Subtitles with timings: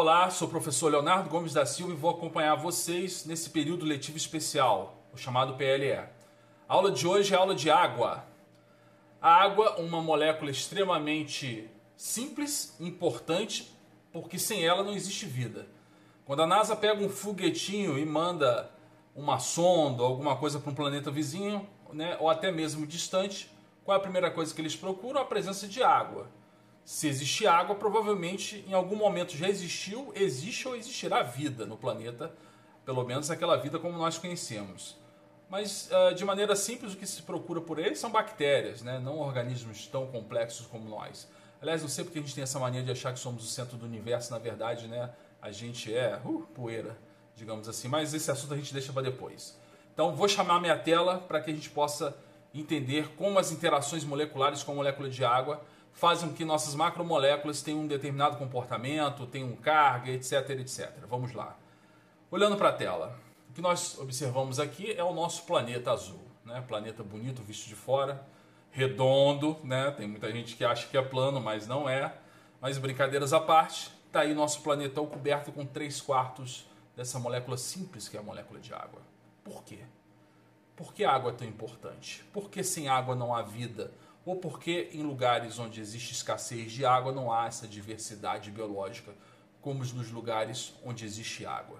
[0.00, 4.16] Olá, sou o professor Leonardo Gomes da Silva e vou acompanhar vocês nesse período letivo
[4.16, 5.92] especial, o chamado PLE.
[5.92, 6.08] A
[6.68, 8.24] aula de hoje é aula de água.
[9.20, 13.76] A água, uma molécula extremamente simples, importante,
[14.12, 15.66] porque sem ela não existe vida.
[16.24, 18.70] Quando a NASA pega um foguetinho e manda
[19.16, 23.50] uma sonda, alguma coisa para um planeta vizinho, né, ou até mesmo distante,
[23.84, 25.20] qual é a primeira coisa que eles procuram?
[25.20, 26.28] A presença de água.
[26.88, 32.32] Se existe água, provavelmente em algum momento já existiu, existe ou existirá vida no planeta,
[32.82, 34.96] pelo menos aquela vida como nós conhecemos.
[35.50, 38.98] Mas uh, de maneira simples, o que se procura por eles são bactérias, né?
[38.98, 41.28] não organismos tão complexos como nós.
[41.60, 43.76] Aliás, não sei porque a gente tem essa mania de achar que somos o centro
[43.76, 45.10] do universo, na verdade, né?
[45.42, 46.96] a gente é uh, poeira,
[47.36, 49.60] digamos assim, mas esse assunto a gente deixa para depois.
[49.92, 52.16] Então, vou chamar minha tela para que a gente possa
[52.54, 55.62] entender como as interações moleculares com a molécula de água
[55.98, 60.92] fazem com que nossas macromoléculas tenham um determinado comportamento, tenham carga, etc, etc.
[61.08, 61.58] Vamos lá.
[62.30, 63.18] Olhando para a tela,
[63.50, 66.62] o que nós observamos aqui é o nosso planeta azul, né?
[66.68, 68.24] Planeta bonito visto de fora,
[68.70, 69.90] redondo, né?
[69.90, 72.14] Tem muita gente que acha que é plano, mas não é.
[72.60, 78.08] Mas brincadeiras à parte, está aí nosso planeta coberto com 3 quartos dessa molécula simples
[78.08, 79.02] que é a molécula de água.
[79.42, 79.80] Por quê?
[80.76, 82.22] Por que a água é tão importante?
[82.32, 83.90] Por que sem água não há vida?
[84.28, 89.14] Ou por que em lugares onde existe escassez de água não há essa diversidade biológica,
[89.62, 91.78] como nos lugares onde existe água?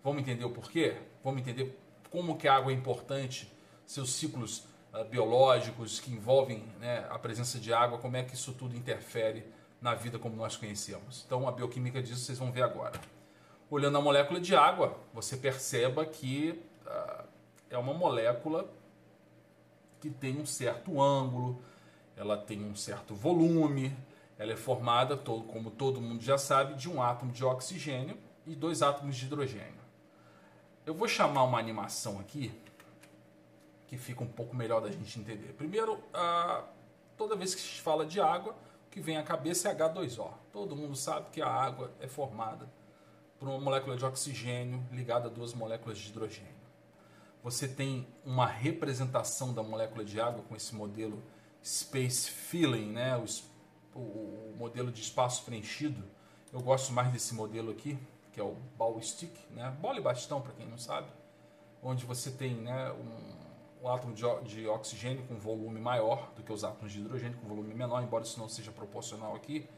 [0.00, 0.96] Vamos entender o porquê?
[1.24, 1.76] Vamos entender
[2.08, 3.52] como que a água é importante,
[3.84, 8.52] seus ciclos uh, biológicos que envolvem né, a presença de água, como é que isso
[8.52, 9.44] tudo interfere
[9.80, 11.24] na vida como nós conhecemos.
[11.26, 13.00] Então, a bioquímica disso vocês vão ver agora.
[13.68, 17.24] Olhando a molécula de água, você perceba que uh,
[17.68, 18.70] é uma molécula
[20.00, 21.60] que tem um certo ângulo,
[22.16, 23.96] ela tem um certo volume,
[24.38, 28.54] ela é formada, todo, como todo mundo já sabe, de um átomo de oxigênio e
[28.54, 29.82] dois átomos de hidrogênio.
[30.84, 32.52] Eu vou chamar uma animação aqui
[33.86, 35.52] que fica um pouco melhor da gente entender.
[35.52, 36.64] Primeiro, uh,
[37.16, 38.56] toda vez que se fala de água,
[38.90, 40.30] que vem à cabeça é H2O.
[40.52, 42.68] Todo mundo sabe que a água é formada
[43.38, 46.62] por uma molécula de oxigênio ligada a duas moléculas de hidrogênio.
[47.42, 51.22] Você tem uma representação da molécula de água com esse modelo
[51.64, 53.16] Space Filling, né?
[53.94, 56.02] o, o modelo de espaço preenchido.
[56.52, 57.98] Eu gosto mais desse modelo aqui,
[58.32, 59.74] que é o ball stick, né?
[59.80, 61.08] bola e bastão para quem não sabe,
[61.82, 66.52] onde você tem né, um, o átomo de, de, oxigênio com volume maior do que
[66.52, 69.68] os átomos de hidrogênio com volume menor, embora isso não seja proporcional aqui,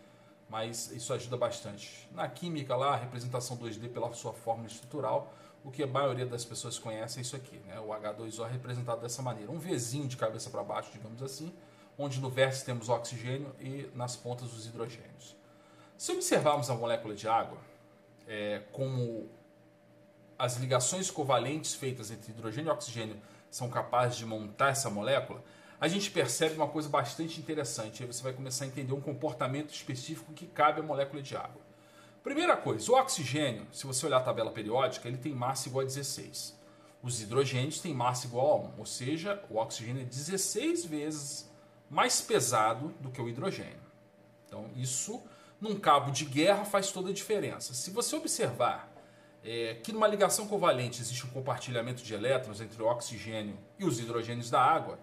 [0.49, 2.09] mas isso ajuda bastante.
[2.12, 5.33] Na química lá, a representação 2D pela sua fórmula estrutural,
[5.65, 7.81] o que a maioria das pessoas conhece é isso aqui, né?
[7.81, 11.53] o H2O é representado dessa maneira, um Vzinho de cabeça para baixo, digamos assim,
[11.99, 15.37] onde no vértice temos oxigênio e nas pontas os hidrogênios.
[15.97, 17.59] Se observarmos a molécula de água,
[18.27, 19.28] é, como
[20.38, 23.16] as ligações covalentes feitas entre hidrogênio e oxigênio
[23.50, 25.43] são capazes de montar essa molécula,
[25.81, 28.03] a gente percebe uma coisa bastante interessante.
[28.03, 31.62] Aí você vai começar a entender um comportamento específico que cabe à molécula de água.
[32.22, 35.87] Primeira coisa, o oxigênio, se você olhar a tabela periódica, ele tem massa igual a
[35.87, 36.59] 16.
[37.03, 41.50] Os hidrogênios têm massa igual a 1, ou seja, o oxigênio é 16 vezes
[41.91, 43.84] mais pesado do que o hidrogênio.
[44.47, 45.22] Então, isso
[45.61, 47.75] num cabo de guerra faz toda a diferença.
[47.75, 48.93] Se você observar
[49.43, 53.99] é, que numa ligação covalente existe um compartilhamento de elétrons entre o oxigênio e os
[53.99, 54.99] hidrogênios da água,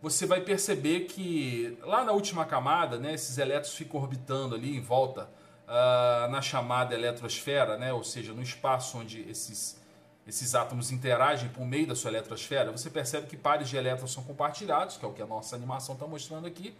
[0.00, 4.80] você vai perceber que lá na última camada, né, esses elétrons ficam orbitando ali em
[4.80, 5.28] volta
[5.66, 9.80] uh, na chamada eletrosfera, né, ou seja, no espaço onde esses,
[10.28, 14.22] esses átomos interagem por meio da sua eletrosfera, você percebe que pares de elétrons são
[14.22, 16.76] compartilhados, que é o que a nossa animação está mostrando aqui,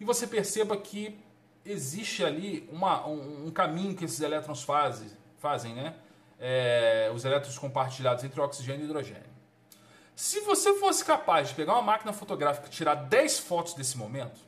[0.00, 1.18] e você perceba que
[1.66, 5.08] existe ali uma, um, um caminho que esses elétrons fazem,
[5.38, 5.96] fazem né?
[6.38, 9.32] é, os elétrons compartilhados entre oxigênio e hidrogênio.
[10.14, 14.40] Se você fosse capaz de pegar uma máquina fotográfica e tirar 10 fotos desse momento,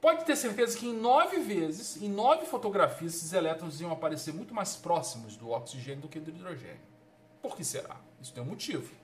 [0.00, 4.54] pode ter certeza que em 9 vezes, em 9 fotografias, esses elétrons iam aparecer muito
[4.54, 6.95] mais próximos do oxigênio do que do hidrogênio.
[7.40, 7.96] Por que será?
[8.20, 8.94] Isso tem um motivo.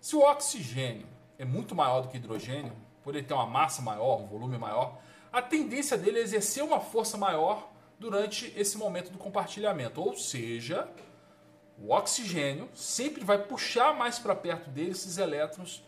[0.00, 1.06] Se o oxigênio
[1.38, 4.58] é muito maior do que o hidrogênio, por ele ter uma massa maior, um volume
[4.58, 4.98] maior,
[5.32, 10.00] a tendência dele é exercer uma força maior durante esse momento do compartilhamento.
[10.00, 10.88] Ou seja,
[11.78, 15.84] o oxigênio sempre vai puxar mais para perto dele esses elétrons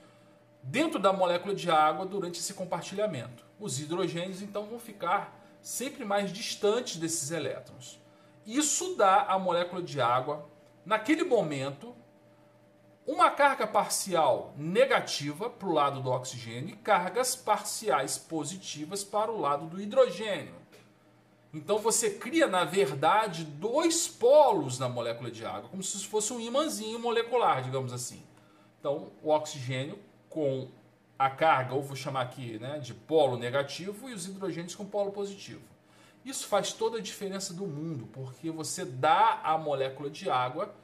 [0.63, 3.45] dentro da molécula de água durante esse compartilhamento.
[3.59, 8.01] Os hidrogênios então vão ficar sempre mais distantes desses elétrons.
[8.47, 10.48] Isso dá à molécula de água,
[10.89, 11.95] naquele momento,
[13.07, 19.39] uma carga parcial negativa para o lado do oxigênio e cargas parciais positivas para o
[19.39, 20.55] lado do hidrogênio.
[21.53, 26.41] Então você cria, na verdade, dois polos na molécula de água, como se fosse um
[26.41, 28.23] imãzinho molecular, digamos assim.
[28.81, 29.99] Então, o oxigênio
[30.31, 30.69] com
[31.19, 35.13] a carga, ou vou chamar aqui né, de polo negativo, e os hidrogênios com polo
[35.13, 35.61] positivo.
[36.25, 40.75] Isso faz toda a diferença do mundo, porque você dá à molécula de água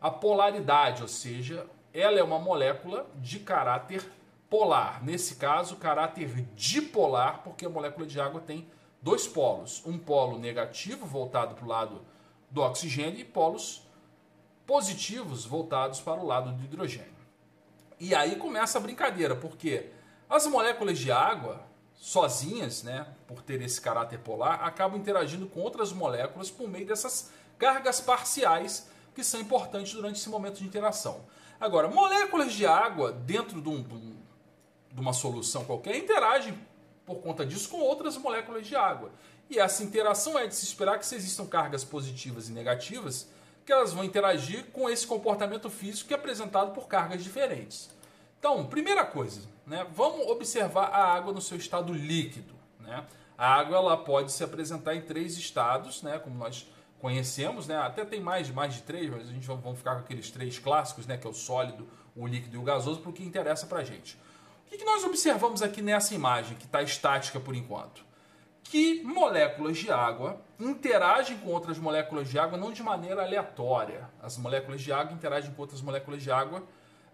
[0.00, 4.04] a polaridade, ou seja, ela é uma molécula de caráter
[4.50, 5.02] polar.
[5.02, 8.68] Nesse caso, caráter dipolar, porque a molécula de água tem
[9.00, 12.02] dois polos: um polo negativo voltado para o lado
[12.50, 13.82] do oxigênio e polos
[14.66, 17.14] positivos voltados para o lado do hidrogênio.
[17.98, 19.90] E aí começa a brincadeira, porque
[20.28, 21.60] as moléculas de água,
[22.04, 27.30] sozinhas, né, por ter esse caráter polar, acabam interagindo com outras moléculas por meio dessas
[27.58, 31.24] cargas parciais que são importantes durante esse momento de interação.
[31.58, 36.54] Agora, moléculas de água dentro de, um, de uma solução qualquer interagem
[37.06, 39.10] por conta disso com outras moléculas de água.
[39.48, 43.28] E essa interação é de se esperar que se existam cargas positivas e negativas,
[43.64, 47.88] que elas vão interagir com esse comportamento físico que é apresentado por cargas diferentes.
[48.44, 52.52] Então, primeira coisa, né, vamos observar a água no seu estado líquido.
[52.78, 53.02] Né?
[53.38, 56.70] A água ela pode se apresentar em três estados, né, como nós
[57.00, 57.78] conhecemos, né?
[57.78, 61.06] até tem mais, mais de três, mas a gente vai ficar com aqueles três clássicos,
[61.06, 63.78] né, que é o sólido, o líquido e o gasoso, para o que interessa para
[63.78, 64.18] a gente.
[64.66, 68.04] O que nós observamos aqui nessa imagem, que está estática por enquanto?
[68.62, 74.06] Que moléculas de água interagem com outras moléculas de água não de maneira aleatória.
[74.22, 76.62] As moléculas de água interagem com outras moléculas de água,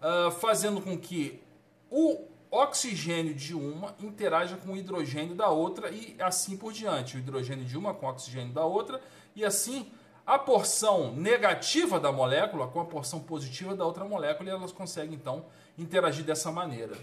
[0.01, 1.41] uh, fazendo com que
[1.89, 7.15] o oxigênio de uma interaja com o hidrogênio da outra e assim por diante.
[7.15, 9.01] O hidrogênio de uma com o oxigênio da outra
[9.35, 9.89] e assim
[10.25, 15.15] a porção negativa da molécula com a porção positiva da outra molécula e elas conseguem
[15.15, 15.45] então
[15.77, 16.95] interagir dessa maneira.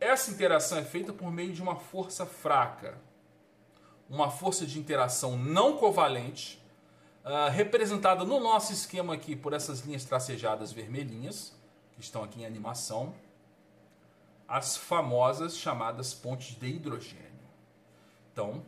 [0.00, 2.98] Essa interação é feita por meio de uma força fraca,
[4.08, 6.62] uma força de interação não covalente,
[7.24, 11.56] uh, representada no nosso esquema aqui por essas linhas tracejadas vermelhinhas,
[11.94, 13.14] que estão aqui em animação,
[14.48, 17.24] as famosas chamadas pontes de hidrogênio.
[18.32, 18.62] Então,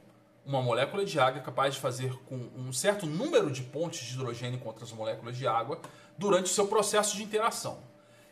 [0.44, 4.14] uma molécula de água é capaz de fazer com um certo número de pontes de
[4.14, 5.81] hidrogênio com outras moléculas de água
[6.17, 7.78] durante o seu processo de interação.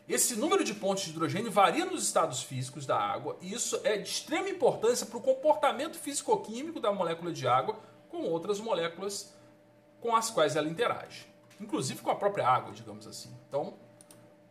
[0.07, 3.97] Esse número de pontos de hidrogênio varia nos estados físicos da água e isso é
[3.97, 9.33] de extrema importância para o comportamento físico-químico da molécula de água com outras moléculas
[9.99, 11.25] com as quais ela interage,
[11.59, 13.35] inclusive com a própria água, digamos assim.
[13.49, 13.73] Então,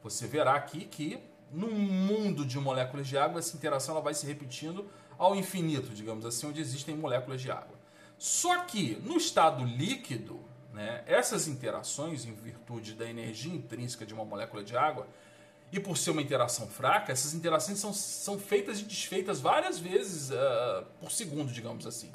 [0.05, 1.19] você verá aqui que
[1.51, 4.87] no mundo de moléculas de água essa interação ela vai se repetindo
[5.17, 7.79] ao infinito, digamos assim, onde existem moléculas de água.
[8.19, 10.39] Só que no estado líquido,
[10.75, 15.09] né, essas interações, em virtude da energia intrínseca de uma molécula de água,
[15.73, 20.31] e por ser uma interação fraca, essas interações são, são feitas e desfeitas várias vezes
[20.31, 22.13] uh, por segundo, digamos assim.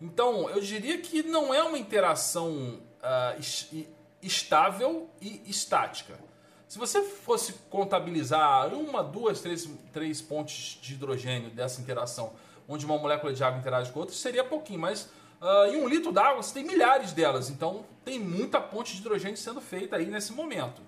[0.00, 3.86] Então, eu diria que não é uma interação uh,
[4.22, 6.29] estável e estática.
[6.70, 12.32] Se você fosse contabilizar uma, duas, três, três pontes de hidrogênio dessa interação,
[12.68, 15.10] onde uma molécula de água interage com outra, seria pouquinho, mas
[15.42, 19.36] uh, em um litro d'água você tem milhares delas, então tem muita ponte de hidrogênio
[19.36, 20.80] sendo feita aí nesse momento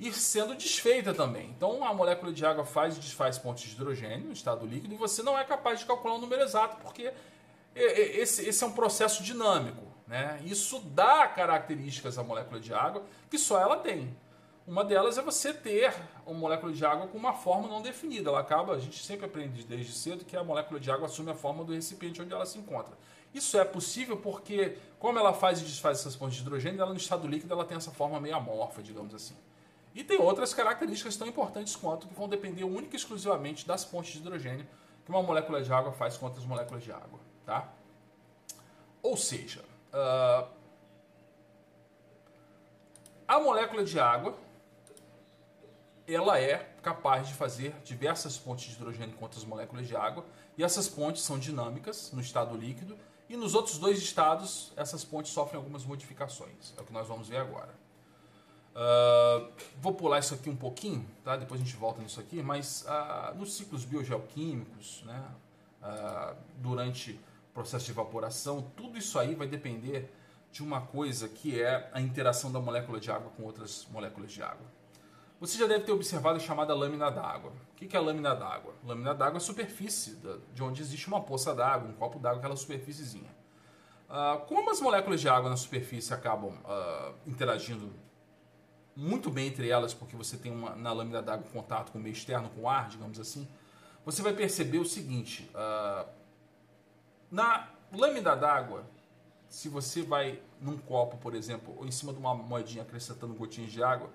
[0.00, 1.50] e sendo desfeita também.
[1.50, 4.96] Então a molécula de água faz e desfaz pontos de hidrogênio no estado líquido e
[4.96, 7.12] você não é capaz de calcular o número exato porque
[7.74, 9.92] esse, esse é um processo dinâmico.
[10.06, 10.40] Né?
[10.46, 14.16] Isso dá características à molécula de água que só ela tem.
[14.66, 15.92] Uma delas é você ter
[16.24, 18.30] uma molécula de água com uma forma não definida.
[18.30, 21.34] Ela acaba, a gente sempre aprende desde cedo que a molécula de água assume a
[21.34, 22.96] forma do recipiente onde ela se encontra.
[23.34, 26.96] Isso é possível porque, como ela faz e desfaz essas pontes de hidrogênio, ela no
[26.96, 29.34] estado líquido ela tem essa forma meio amorfa, digamos assim.
[29.94, 34.12] E tem outras características tão importantes quanto que vão depender única e exclusivamente das pontes
[34.12, 34.66] de hidrogênio
[35.04, 37.18] que uma molécula de água faz com outras moléculas de água.
[37.44, 37.68] Tá?
[39.02, 40.46] Ou seja, uh,
[43.26, 44.36] a molécula de água
[46.14, 50.24] ela é capaz de fazer diversas pontes de hidrogênio com outras moléculas de água
[50.56, 55.32] e essas pontes são dinâmicas no estado líquido e nos outros dois estados essas pontes
[55.32, 56.74] sofrem algumas modificações.
[56.76, 57.74] É o que nós vamos ver agora.
[58.74, 61.36] Uh, vou pular isso aqui um pouquinho, tá?
[61.36, 65.22] depois a gente volta nisso aqui, mas uh, nos ciclos biogeoquímicos, né?
[65.82, 67.12] Uh, durante
[67.50, 70.10] o processo de evaporação, tudo isso aí vai depender
[70.50, 74.42] de uma coisa que é a interação da molécula de água com outras moléculas de
[74.42, 74.66] água.
[75.42, 77.50] Você já deve ter observado a chamada lâmina d'água.
[77.72, 78.74] O que é a lâmina d'água?
[78.84, 80.16] Lâmina d'água é a superfície
[80.54, 83.28] de onde existe uma poça d'água, um copo d'água, aquela superfíciezinha.
[84.46, 86.56] como as moléculas de água na superfície acabam
[87.26, 87.92] interagindo
[88.94, 92.12] muito bem entre elas, porque você tem uma, na lâmina d'água contato com o meio
[92.12, 93.48] externo, com o ar, digamos assim,
[94.04, 96.08] você vai perceber o seguinte: uh,
[97.28, 98.84] na lâmina d'água,
[99.48, 103.72] se você vai num copo, por exemplo, ou em cima de uma moedinha acrescentando gotinhas
[103.72, 104.08] de água,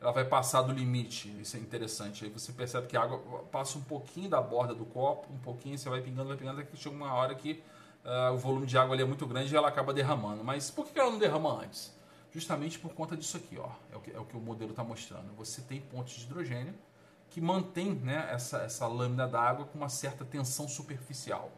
[0.00, 1.28] ela vai passar do limite.
[1.40, 2.24] Isso é interessante.
[2.24, 3.18] Aí você percebe que a água
[3.50, 6.70] passa um pouquinho da borda do copo, um pouquinho, você vai pingando, vai pingando, até
[6.70, 7.62] que chega uma hora que
[8.04, 10.42] uh, o volume de água ali é muito grande e ela acaba derramando.
[10.42, 11.94] Mas por que ela não derrama antes?
[12.32, 13.68] Justamente por conta disso aqui, ó.
[13.92, 15.34] É o que, é o, que o modelo está mostrando.
[15.36, 16.74] Você tem pontos de hidrogênio
[17.28, 21.52] que mantém né, essa, essa lâmina d'água com uma certa tensão superficial.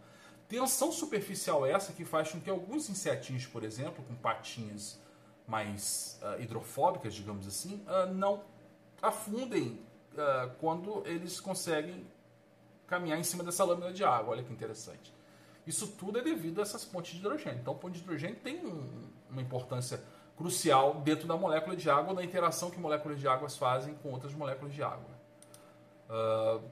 [0.48, 5.00] Tensão superficial essa que faz com que alguns insetinhos, por exemplo, com patinhas
[5.46, 8.42] mais uh, hidrofóbicas, digamos assim, uh, não
[9.00, 9.80] afundem
[10.12, 12.06] uh, quando eles conseguem
[12.86, 14.32] caminhar em cima dessa lâmina de água.
[14.32, 15.12] Olha que interessante.
[15.66, 17.60] Isso tudo é devido a essas pontes de hidrogênio.
[17.60, 20.02] Então, a ponte de hidrogênio tem um, uma importância
[20.36, 24.34] crucial dentro da molécula de água, na interação que moléculas de água fazem com outras
[24.34, 25.10] moléculas de água.
[26.08, 26.62] Uh,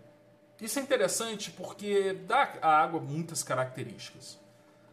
[0.61, 4.39] isso é interessante porque dá à água muitas características.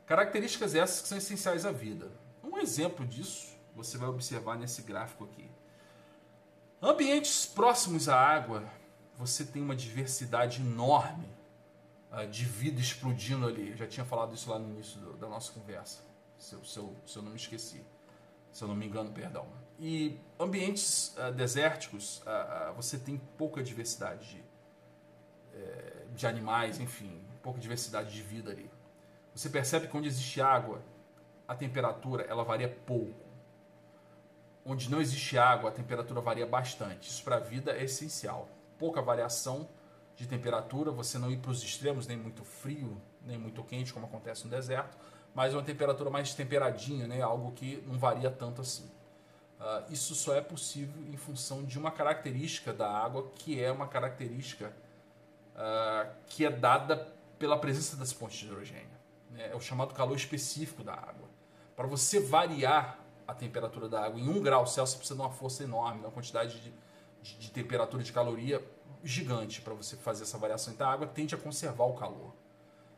[0.05, 2.09] Características essas que são essenciais à vida.
[2.43, 5.49] Um exemplo disso você vai observar nesse gráfico aqui.
[6.81, 8.63] Ambientes próximos à água,
[9.15, 11.29] você tem uma diversidade enorme
[12.11, 13.71] uh, de vida explodindo ali.
[13.71, 15.99] Eu já tinha falado isso lá no início do, da nossa conversa,
[16.37, 17.83] se eu, se, eu, se eu não me esqueci
[18.57, 19.45] se eu não me engano, perdão.
[19.79, 24.43] E ambientes uh, desérticos, uh, uh, você tem pouca diversidade de,
[25.53, 28.67] eh, de animais, enfim, pouca diversidade de vida ali.
[29.35, 30.81] Você percebe que onde existe água,
[31.47, 33.26] a temperatura ela varia pouco.
[34.67, 37.09] Onde não existe água, a temperatura varia bastante.
[37.09, 38.49] Isso para a vida é essencial.
[38.77, 39.67] Pouca variação
[40.15, 44.05] de temperatura, você não ir para os extremos, nem muito frio, nem muito quente, como
[44.05, 44.97] acontece no deserto
[45.37, 47.21] mas uma temperatura mais temperadinha, né?
[47.21, 48.89] algo que não varia tanto assim.
[49.59, 53.87] Uh, isso só é possível em função de uma característica da água, que é uma
[53.87, 54.73] característica
[55.53, 57.07] uh, que é dada
[57.37, 58.89] pela presença das pontes de hidrogênio.
[59.29, 59.51] Né?
[59.51, 61.29] É o chamado calor específico da água.
[61.75, 62.97] Para você variar
[63.27, 66.59] a temperatura da água em 1 grau Celsius, precisa de uma força enorme, uma quantidade
[66.59, 66.73] de,
[67.21, 68.63] de, de temperatura de caloria
[69.03, 70.73] gigante para você fazer essa variação.
[70.73, 72.33] Então a água tende a conservar o calor.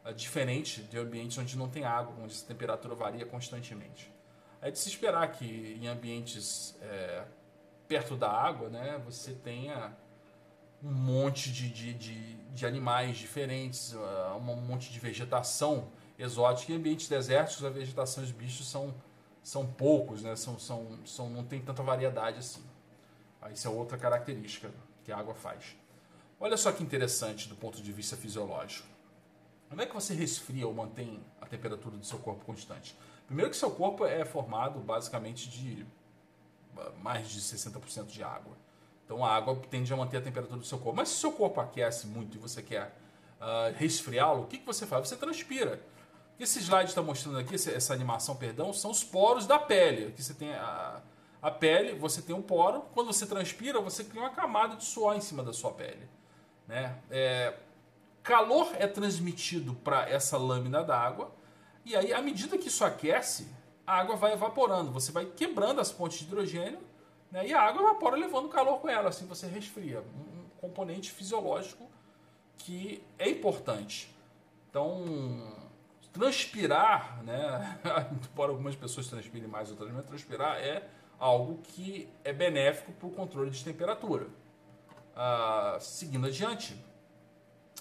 [0.05, 4.12] É diferente de ambientes onde não tem água, onde a temperatura varia constantemente.
[4.62, 7.25] É de se esperar que em ambientes é,
[7.88, 9.95] perto da água, né, você tenha
[10.83, 16.71] um monte de, de, de, de animais diferentes, uh, um monte de vegetação exótica.
[16.71, 18.93] Em ambientes desérticos, a vegetação e os bichos são,
[19.43, 22.63] são poucos, né, são, são, são, não tem tanta variedade assim.
[23.53, 24.72] Isso é outra característica
[25.03, 25.75] que a água faz.
[26.39, 28.88] Olha só que interessante do ponto de vista fisiológico.
[29.69, 32.96] Como é que você resfria ou mantém a temperatura do seu corpo constante?
[33.27, 35.86] Primeiro que seu corpo é formado basicamente de
[36.77, 38.58] ah, mais de 60% de água.
[39.05, 40.96] Então a água tende a manter a temperatura do seu corpo.
[40.96, 42.96] Mas se seu corpo aquece muito e você quer
[43.39, 45.08] uh, resfriá-lo, o que, que você faz?
[45.08, 45.81] Você transpira.
[46.39, 50.08] Esse slide está mostrando aqui, essa animação, perdão, são os poros da pele.
[50.08, 51.01] Aqui você tem a,
[51.41, 52.86] a pele, você tem um poro.
[52.93, 56.08] Quando você transpira, você cria uma camada de suor em cima da sua pele.
[56.65, 56.98] Né?
[57.12, 57.55] É,
[58.24, 61.31] calor é transmitido para essa lâmina d'água,
[61.84, 63.48] e aí, à medida que isso aquece,
[63.86, 64.91] a água vai evaporando.
[64.91, 66.79] Você vai quebrando as pontes de hidrogênio
[67.31, 70.01] né, e a água evapora levando calor com ela, assim você resfria.
[70.01, 71.89] Um componente fisiológico
[72.58, 74.13] que é importante.
[74.69, 75.51] Então,
[76.11, 77.79] transpirar, né,
[78.31, 80.87] embora algumas pessoas transpirem mais, outras menos, transpirar é
[81.19, 84.25] algo que é benéfico para o controle de temperatura.
[84.25, 86.75] Uh, seguindo adiante,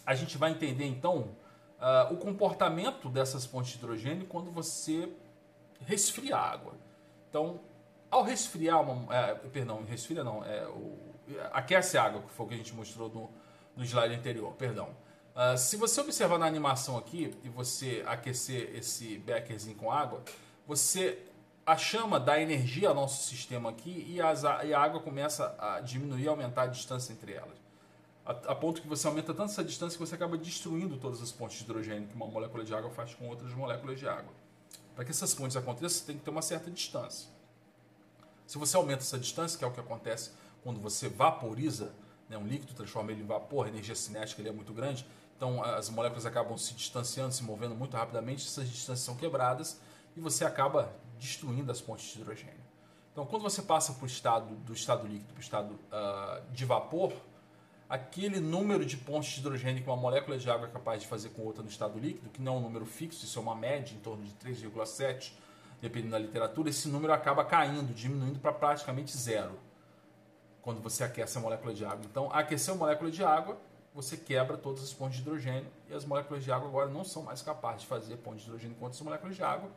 [0.04, 1.30] a gente vai entender então
[1.78, 5.08] uh, o comportamento dessas pontes de hidrogênio quando você
[5.86, 6.74] resfria a água.
[7.28, 7.60] Então,
[8.10, 10.98] ao resfriar uma, é, perdão, resfria não, é, o,
[11.52, 13.30] aquece a água, que foi o que a gente mostrou no,
[13.76, 14.88] no slide anterior, perdão.
[15.38, 20.20] Uh, se você observar na animação aqui e você aquecer esse bekerzinho com água,
[20.66, 21.16] você
[21.64, 25.80] a chama dá energia ao nosso sistema aqui e, as, e a água começa a
[25.80, 27.58] diminuir, aumentar a distância entre elas
[28.28, 31.32] a, a, ponto que você aumenta tanto essa distância que você acaba destruindo todas as
[31.32, 34.30] pontes de hidrogênio que uma molécula de água faz com outras moléculas de água.
[34.94, 37.30] Para que essas pontes aconteçam, tem que ter uma certa distância.
[38.46, 41.90] Se você aumenta essa distância, que é o que acontece quando você vaporiza
[42.28, 45.06] né, um líquido, transforma ele em vapor, a energia cinética ele é muito grande,
[45.38, 49.80] então as moléculas acabam se distanciando, se movendo muito rapidamente, essas distâncias são quebradas
[50.16, 52.68] e você acaba destruindo as pontes de hidrogênio.
[53.12, 56.64] Então, quando você passa para o estado do estado líquido para o estado uh, de
[56.64, 57.12] vapor,
[57.88, 61.28] aquele número de pontos de hidrogênio que uma molécula de água é capaz de fazer
[61.30, 63.94] com outra no estado líquido, que não é um número fixo, isso é uma média
[63.94, 65.32] em torno de 3,7,
[65.80, 69.56] dependendo da literatura, esse número acaba caindo, diminuindo para praticamente zero
[70.62, 72.02] quando você aquece a molécula de água.
[72.04, 73.56] Então, aquecer a molécula de água,
[73.94, 77.22] você quebra todas as pontes de hidrogênio e as moléculas de água agora não são
[77.22, 79.70] mais capazes de fazer pontes de hidrogênio com outras moléculas de água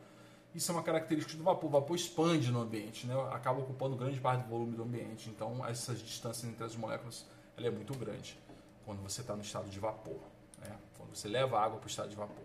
[0.54, 1.68] Isso é uma característica do vapor.
[1.68, 3.14] O vapor expande no ambiente, né?
[3.32, 5.30] acaba ocupando grande parte do volume do ambiente.
[5.30, 7.24] Então, essas distâncias entre as moléculas
[7.56, 8.38] ela é muito grande
[8.84, 10.20] quando você está no estado de vapor.
[10.58, 10.76] Né?
[10.96, 12.44] Quando você leva a água para o estado de vapor.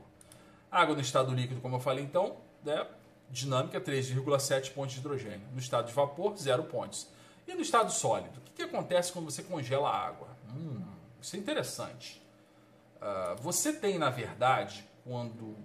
[0.72, 2.88] água no estado líquido, como eu falei, então, né?
[3.30, 5.48] dinâmica 3,7 pontos de hidrogênio.
[5.52, 7.08] No estado de vapor, 0 pontos.
[7.48, 8.38] E no estado sólido?
[8.40, 10.28] O que, que acontece quando você congela a água?
[10.54, 10.82] Hum,
[11.28, 12.22] isso é interessante.
[13.02, 15.58] Uh, você tem, na verdade, quando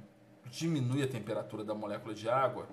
[0.50, 2.66] diminui a temperatura da molécula de água,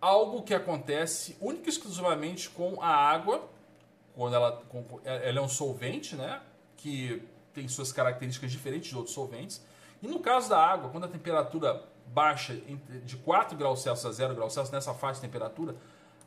[0.00, 3.50] algo que acontece única e exclusivamente com a água,
[4.14, 6.40] quando ela, com, ela é um solvente, né,
[6.76, 7.20] que
[7.52, 9.60] tem suas características diferentes de outros solventes.
[10.00, 14.36] E no caso da água, quando a temperatura baixa de 4 graus Celsius a 0
[14.36, 15.74] graus Celsius, nessa faixa de temperatura,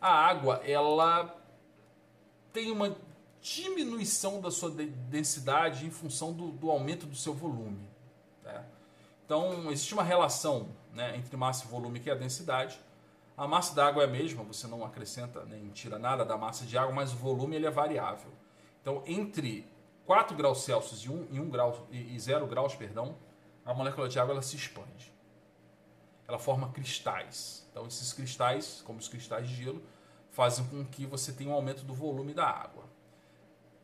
[0.01, 1.33] a água ela
[2.51, 2.93] tem uma
[3.43, 7.85] diminuição da sua densidade em função do, do aumento do seu volume.
[8.41, 8.65] Né?
[9.25, 12.79] Então, existe uma relação né, entre massa e volume, que é a densidade.
[13.35, 16.65] A massa da água é a mesma, você não acrescenta nem tira nada da massa
[16.65, 18.31] de água, mas o volume ele é variável.
[18.81, 19.67] Então, entre
[20.05, 23.17] 4 graus Celsius e 1, e 1 grau, e 0 graus, perdão,
[23.65, 25.11] a molécula de água ela se expande.
[26.25, 27.67] Ela forma cristais.
[27.71, 29.81] Então, esses cristais, como os cristais de gelo,
[30.29, 32.82] fazem com que você tenha um aumento do volume da água.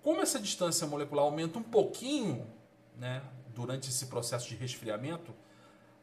[0.03, 2.47] Como essa distância molecular aumenta um pouquinho
[2.95, 5.33] né, durante esse processo de resfriamento,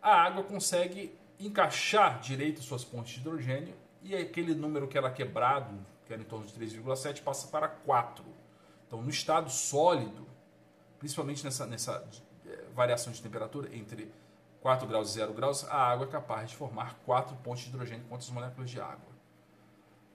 [0.03, 5.75] a água consegue encaixar direito suas pontes de hidrogênio e aquele número que era quebrado,
[6.05, 8.25] que era em torno de 3,7, passa para 4.
[8.87, 10.27] Então, no estado sólido,
[10.99, 12.09] principalmente nessa, nessa
[12.47, 14.13] eh, variação de temperatura entre
[14.61, 18.05] 4 graus e 0 graus, a água é capaz de formar 4 pontes de hidrogênio
[18.09, 19.16] com as moléculas de água.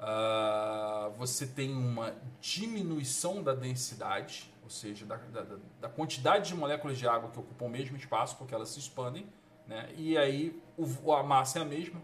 [0.02, 5.46] Uh, você tem uma diminuição da densidade, ou seja, da, da,
[5.80, 9.28] da, quantidade de moléculas de água que ocupam o mesmo espaço, porque elas se expandem,
[9.68, 9.94] né?
[9.96, 12.02] e aí o, a massa é a mesma.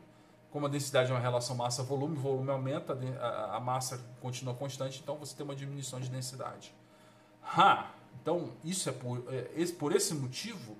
[0.51, 5.00] Como a densidade é uma relação massa-volume, o volume aumenta, a, a, massa continua constante,
[5.01, 6.74] então você tem uma diminuição de densidade.
[7.44, 7.92] Ha!
[8.22, 10.77] Então, isso é por, é, esse, por esse motivo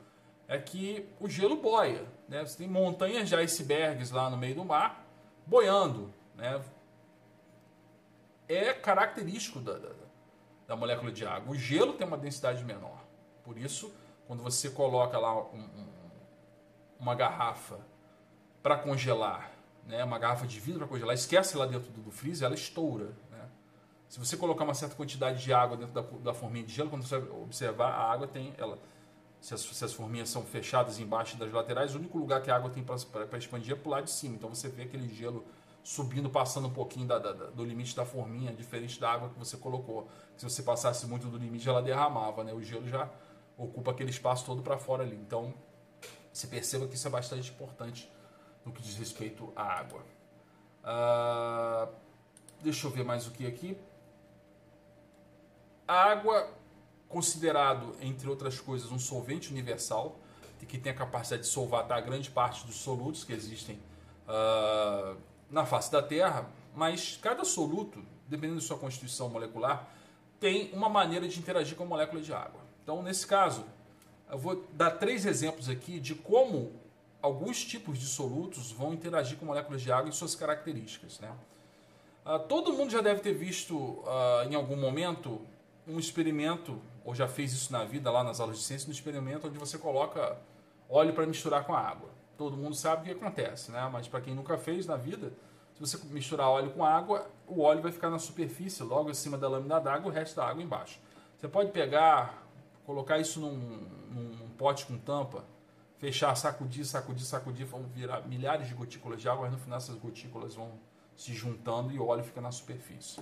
[0.48, 2.06] é que o gelo boia.
[2.30, 2.46] Né?
[2.46, 5.06] Você tem montanhas de icebergs lá no meio do mar
[5.46, 6.14] boiando.
[6.36, 6.62] Né?
[8.48, 9.90] É característico da, da,
[10.68, 11.52] da, molécula de água.
[11.52, 13.04] O gelo tem uma densidade menor.
[13.44, 13.94] Por isso,
[14.26, 15.88] quando você coloca lá um, um,
[17.00, 17.80] uma garrafa
[18.64, 19.52] para congelar,
[19.86, 23.16] né, uma garrafa de vidro para congelar, esquece lá dentro do, do freezer, ela estoura.
[23.32, 23.50] Né?
[24.10, 27.04] Se você colocar uma certa quantidade de água dentro da, da forminha de gelo, quando
[27.06, 28.54] você observar, a água tem.
[28.58, 28.78] Ela,
[29.40, 32.56] se as, se as forminhas são fechadas embaixo das laterais, o único lugar que a
[32.56, 34.36] água tem para expandir é para lado de cima.
[34.36, 35.46] Então você vê aquele gelo
[35.88, 39.56] subindo, passando um pouquinho da, da, do limite da forminha, diferente da água que você
[39.56, 40.10] colocou.
[40.36, 42.52] Se você passasse muito do limite, ela derramava, né?
[42.52, 43.10] O gelo já
[43.58, 45.16] ocupa aquele espaço todo para fora ali.
[45.16, 45.54] Então,
[46.30, 48.12] você perceba que isso é bastante importante
[48.66, 50.02] no que diz respeito à água.
[50.84, 51.90] Uh,
[52.62, 53.78] deixa eu ver mais o que aqui.
[55.88, 56.52] A água,
[57.08, 60.20] considerado, entre outras coisas, um solvente universal,
[60.68, 63.80] que tem a capacidade de solvatar grande parte dos solutos que existem
[64.28, 65.16] uh,
[65.50, 69.88] na face da Terra, mas cada soluto, dependendo de sua constituição molecular,
[70.40, 72.62] tem uma maneira de interagir com a molécula de água.
[72.84, 73.66] Então, nesse caso,
[74.30, 76.72] eu vou dar três exemplos aqui de como
[77.22, 81.20] alguns tipos de solutos vão interagir com moléculas de água e suas características.
[81.20, 81.32] Né?
[82.26, 85.42] Uh, todo mundo já deve ter visto uh, em algum momento
[85.88, 89.48] um experimento, ou já fez isso na vida, lá nas aulas de ciência, um experimento
[89.48, 90.38] onde você coloca
[90.90, 93.90] óleo para misturar com a água todo mundo sabe o que acontece, né?
[93.92, 95.34] Mas para quem nunca fez na vida,
[95.74, 99.48] se você misturar óleo com água, o óleo vai ficar na superfície, logo acima da
[99.48, 101.00] lâmina d'água, o resto da água embaixo.
[101.38, 102.44] Você pode pegar,
[102.86, 103.58] colocar isso num,
[104.10, 105.44] num pote com tampa,
[105.98, 109.96] fechar, sacudir, sacudir, sacudir, vão virar milhares de gotículas de água, mas no final essas
[109.96, 110.80] gotículas vão
[111.16, 113.22] se juntando e o óleo fica na superfície.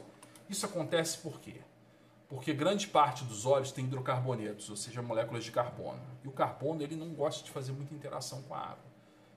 [0.50, 1.62] Isso acontece por quê?
[2.28, 6.02] Porque grande parte dos óleos tem hidrocarbonetos, ou seja, moléculas de carbono.
[6.24, 8.85] E o carbono ele não gosta de fazer muita interação com a água.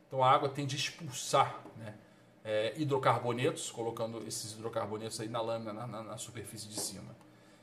[0.08, 1.94] Então a água tende a expulsar né,
[2.42, 7.14] é, hidrocarbonetos, colocando esses hidrocarbonetos aí na lâmina, na, na, na, superfície de cima.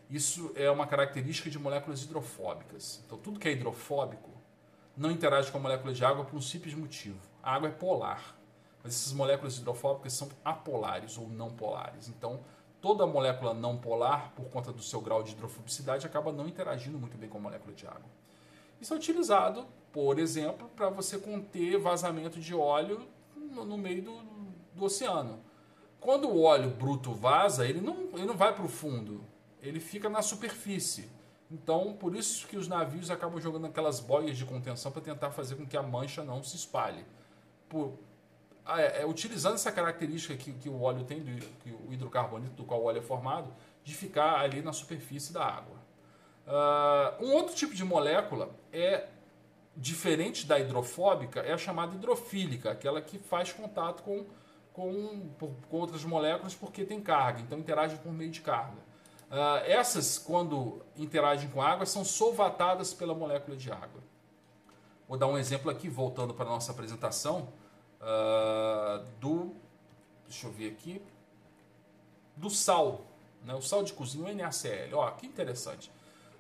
[0.10, 3.02] Isso é uma característica de moléculas hidrofóbicas.
[3.06, 4.30] Então tudo que é hidrofóbico
[4.96, 7.20] não interage com a molécula de água por um simples motivo.
[7.42, 8.38] A água é polar,
[8.84, 12.08] mas essas moléculas hidrofóbicas são apolares ou não polares.
[12.08, 12.42] Então
[12.80, 17.18] toda molécula não polar, por conta do seu grau de hidrofobicidade, acaba não interagindo muito
[17.18, 18.06] bem com a molécula de água.
[18.86, 23.02] Isso é utilizado, por exemplo, para você conter vazamento de óleo
[23.36, 24.22] no, no meio do,
[24.76, 25.40] do, oceano.
[26.00, 29.26] Quando o óleo bruto vaza, ele não, ele não vai para o fundo,
[29.60, 31.10] ele fica na superfície.
[31.50, 35.56] Então, por isso que os navios acabam jogando aquelas boias de contenção para tentar fazer
[35.56, 37.04] com que a mancha não se espalhe.
[37.68, 37.98] Por,
[38.68, 41.24] é, é, utilizando essa característica que, que o óleo tem,
[41.64, 43.52] que o hidrocarboneto do qual o óleo é formado,
[43.84, 45.85] de ficar ali na superfície da água.
[46.48, 49.08] Uh, um outro tipo de molécula é
[49.76, 54.26] diferente da hidrofóbica, é a chamada hidrofílica, aquela que faz contato com,
[54.72, 55.30] com,
[55.70, 58.86] com outras moléculas porque tem carga, então interage por meio de carga.
[59.26, 64.04] Uh, essas, quando interagem com água, são solvatadas pela molécula de água.
[65.08, 67.50] Vou dar um exemplo aqui, voltando para a nossa apresentação,
[68.02, 69.56] uh, do.
[70.28, 71.02] Deixa eu ver aqui.
[72.36, 73.06] Do sal.
[73.44, 74.96] Né, o sal de cozinha, o NaCl.
[74.96, 75.92] Ó, que interessante.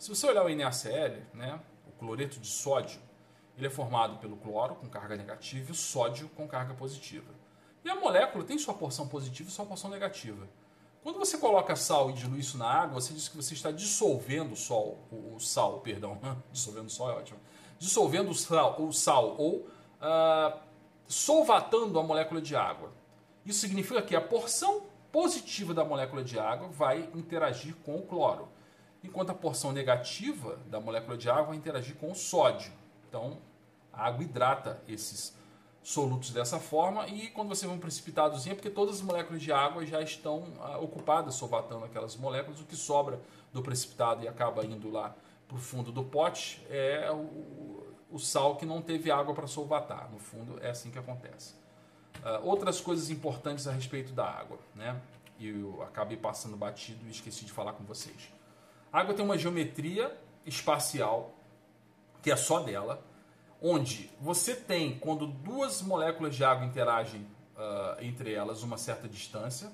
[0.06, 3.02] Se você olhar o NaCl, né, o cloreto de sódio,
[3.58, 7.34] ele é formado pelo cloro com carga negativa e o sódio com carga positiva.
[7.84, 10.48] E a molécula tem sua porção positiva e sua porção negativa.
[11.02, 14.52] Quando você coloca sal e dilui isso na água, você diz que você está dissolvendo
[14.52, 16.20] o, sol, o, sal, perdão,
[16.54, 17.40] dissolvendo o sol é ótimo,
[17.80, 20.60] dissolvendo o sal, o sal ou uh,
[21.08, 22.92] solvatando a molécula de água.
[23.44, 28.54] Isso significa que a porção positiva da molécula de água vai interagir com o cloro,
[29.06, 32.72] enquanto a porção negativa da molécula de água vai interagir com o sódio.
[33.08, 33.38] Então,
[33.94, 35.34] a água hidrata esses
[35.82, 39.52] solutos dessa forma e quando você vê um precipitadozinho é porque todas as moléculas de
[39.52, 43.20] água já estão ah, ocupadas solvatando aquelas moléculas, o que sobra
[43.54, 45.16] do precipitado e acaba indo lá
[45.48, 50.10] para o fundo do pote é o, o sal que não teve água para solvatar.
[50.12, 51.54] No fundo, é assim que acontece.
[52.18, 55.00] Uh, outras coisas importantes a respeito da água, né?
[55.38, 58.32] E eu acabei passando batido e esqueci de falar com vocês.
[58.96, 61.36] A água tem uma geometria espacial
[62.22, 63.06] que é só dela,
[63.62, 67.28] onde você tem, quando duas moléculas de água interagem
[67.58, 69.70] uh, entre elas uma certa distância,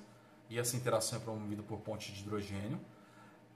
[0.50, 2.80] e essa interação é promovida por ponte de hidrogênio,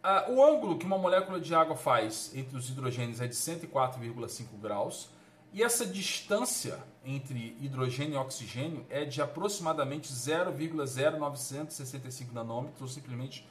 [0.05, 4.47] uh, o ângulo que uma molécula de água faz entre os hidrogênios é de 104,5
[4.63, 5.11] graus,
[5.53, 13.45] e essa distância entre hidrogênio e oxigênio é de aproximadamente 0,0965 nanômetros, ou simplesmente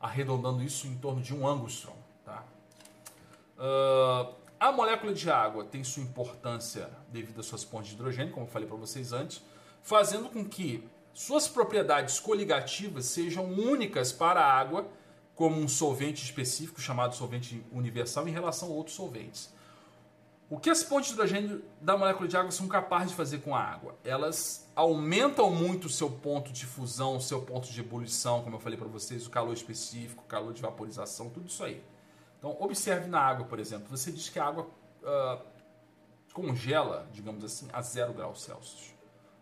[0.00, 1.96] arredondando isso em torno de um angstrom.
[2.24, 2.44] Tá?
[3.58, 8.46] Uh, a molécula de água tem sua importância devido às suas pontes de hidrogênio, como
[8.46, 9.42] eu falei para vocês antes,
[9.82, 14.86] fazendo com que suas propriedades coligativas sejam únicas para a água,
[15.34, 19.50] como um solvente específico chamado solvente universal em relação a outros solventes.
[20.48, 23.54] O que as pontes de hidrogênio da molécula de água são capazes de fazer com
[23.54, 23.96] a água?
[24.04, 28.60] Elas aumentam muito o seu ponto de fusão, o seu ponto de ebulição, como eu
[28.60, 31.82] falei para vocês, o calor específico, o calor de vaporização, tudo isso aí.
[32.38, 33.88] Então, observe na água, por exemplo.
[33.88, 34.68] Você diz que a água
[35.02, 35.44] uh,
[36.32, 38.94] congela, digamos assim, a 0 graus Celsius.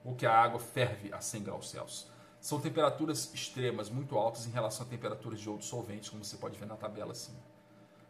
[0.03, 2.11] Ou que a água ferve a 100 graus Celsius.
[2.41, 6.59] São temperaturas extremas, muito altas em relação a temperaturas de outros solventes, como você pode
[6.59, 7.35] ver na tabela assim.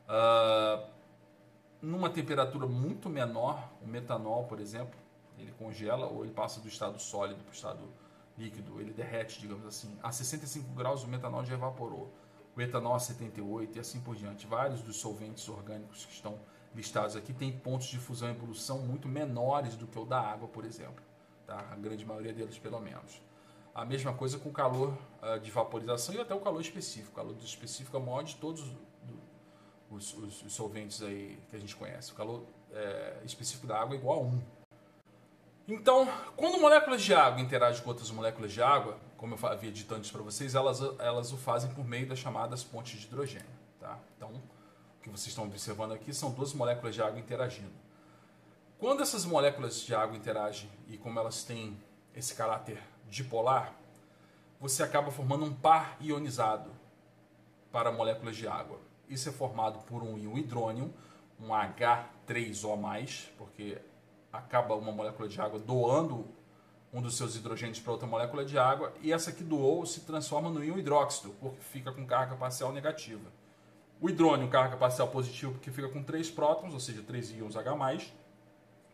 [0.06, 0.83] Uh,
[1.84, 4.98] numa temperatura muito menor, o metanol, por exemplo,
[5.38, 7.82] ele congela ou ele passa do estado sólido para o estado
[8.36, 9.96] líquido, ele derrete, digamos assim.
[10.02, 12.12] A 65 graus o metanol já evaporou
[12.56, 14.46] o etanol a 78 e assim por diante.
[14.46, 16.38] Vários dos solventes orgânicos que estão
[16.74, 20.48] listados aqui têm pontos de fusão e evolução muito menores do que o da água,
[20.48, 21.02] por exemplo.
[21.46, 21.58] Tá?
[21.70, 23.20] A grande maioria deles, pelo menos.
[23.74, 27.10] A mesma coisa com o calor uh, de vaporização e até o calor específico.
[27.10, 28.62] O calor específico é o maior de todos
[29.94, 32.12] os, os, os solventes aí que a gente conhece.
[32.12, 34.42] O calor é, específico da água é igual a 1.
[35.66, 39.94] Então, quando moléculas de água interagem com outras moléculas de água, como eu havia dito
[39.94, 43.48] antes para vocês, elas, elas o fazem por meio das chamadas pontes de hidrogênio.
[43.80, 43.98] Tá?
[44.16, 47.72] Então, o que vocês estão observando aqui são duas moléculas de água interagindo.
[48.78, 51.80] Quando essas moléculas de água interagem e como elas têm
[52.14, 53.74] esse caráter dipolar,
[54.60, 56.70] você acaba formando um par ionizado
[57.72, 58.78] para moléculas de água.
[59.08, 60.92] Isso é formado por um íon hidrônio,
[61.40, 63.78] um H3O+, porque
[64.32, 66.26] acaba uma molécula de água doando
[66.92, 70.48] um dos seus hidrogênios para outra molécula de água, e essa que doou se transforma
[70.48, 73.30] no íon hidróxido, porque fica com carga parcial negativa.
[74.00, 78.12] O hidrônio, carga parcial positiva, porque fica com 3 prótons, ou seja, 3 íons H+,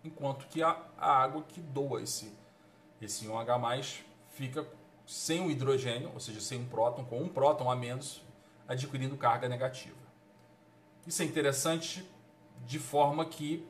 [0.03, 2.33] enquanto que a água que doa esse,
[3.03, 4.67] esse íon H+, fica
[5.07, 8.23] sem o hidrogênio, ou seja, sem um próton, com um próton a menos,
[8.71, 9.97] adquirindo carga negativa.
[11.05, 12.09] Isso é interessante
[12.65, 13.67] de forma que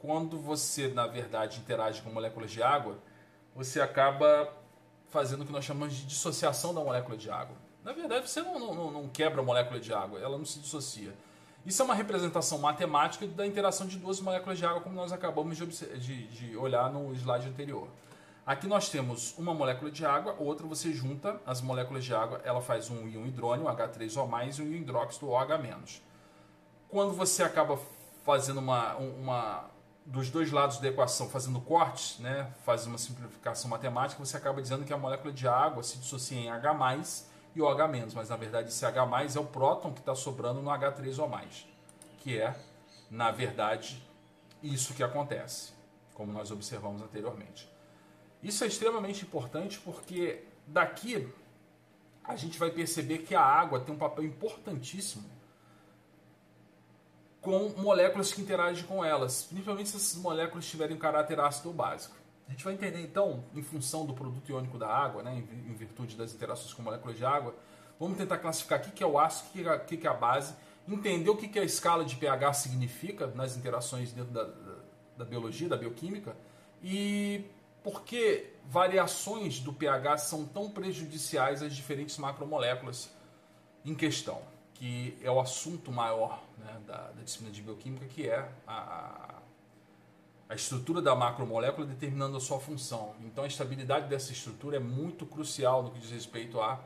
[0.00, 2.98] quando você, na verdade, interage com moléculas de água,
[3.54, 4.52] você acaba
[5.10, 7.56] fazendo o que nós chamamos de dissociação da molécula de água.
[7.84, 11.14] Na verdade, você não, não, não quebra a molécula de água, ela não se dissocia.
[11.64, 15.56] Isso é uma representação matemática da interação de duas moléculas de água, como nós acabamos
[15.56, 15.66] de,
[15.98, 17.86] de, de olhar no slide anterior.
[18.44, 22.60] Aqui nós temos uma molécula de água, outra você junta as moléculas de água, ela
[22.60, 26.00] faz um íon hidrônio, H3O+, e um hidróxido, OH-.
[26.88, 27.78] Quando você acaba
[28.24, 29.70] fazendo uma, uma
[30.04, 34.84] dos dois lados da equação fazendo cortes, né, faz uma simplificação matemática, você acaba dizendo
[34.84, 37.24] que a molécula de água se dissocia em H+,
[37.54, 39.00] e o H-, mas na verdade esse H+,
[39.36, 41.64] é o próton que está sobrando no H3O+,
[42.18, 42.56] que é,
[43.08, 44.02] na verdade,
[44.60, 45.72] isso que acontece,
[46.12, 47.71] como nós observamos anteriormente.
[48.42, 51.28] Isso é extremamente importante porque daqui
[52.24, 55.24] a gente vai perceber que a água tem um papel importantíssimo
[57.40, 62.14] com moléculas que interagem com elas, principalmente se essas moléculas tiverem caráter ácido ou básico.
[62.46, 66.16] A gente vai entender então, em função do produto iônico da água, né, em virtude
[66.16, 67.54] das interações com moléculas de água,
[67.98, 70.54] vamos tentar classificar o que é o ácido, o que é a base,
[70.88, 74.74] entender o que a escala de pH significa nas interações dentro da, da,
[75.18, 76.36] da biologia, da bioquímica,
[76.82, 77.44] e
[77.82, 83.10] por que variações do pH são tão prejudiciais às diferentes macromoléculas
[83.84, 84.40] em questão
[84.82, 89.36] que é o assunto maior né, da, da, disciplina de bioquímica, que é a,
[90.48, 93.14] a estrutura da macromolécula determinando a sua função.
[93.20, 96.80] Então, a estabilidade dessa estrutura é muito crucial no que diz respeito à,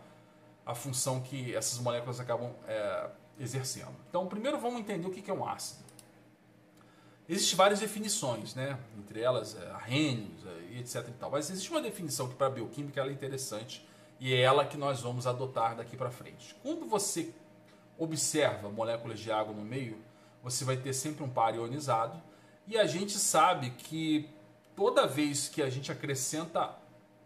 [0.74, 3.08] função que essas moléculas acabam é,
[3.40, 3.96] exercendo.
[4.10, 5.85] Então, primeiro vamos entender o que é um ácido.
[7.28, 8.78] Existem várias definições, né?
[8.98, 11.08] entre elas é, Arrhenius é, etc.
[11.08, 11.30] E tal.
[11.30, 13.86] Mas existe uma definição que para a bioquímica é interessante
[14.20, 16.54] e é ela que nós vamos adotar daqui para frente.
[16.62, 17.32] Quando você
[17.98, 19.98] observa moléculas de água no meio,
[20.42, 22.20] você vai ter sempre um par ionizado.
[22.66, 24.28] E a gente sabe que
[24.74, 26.76] toda vez que a gente acrescenta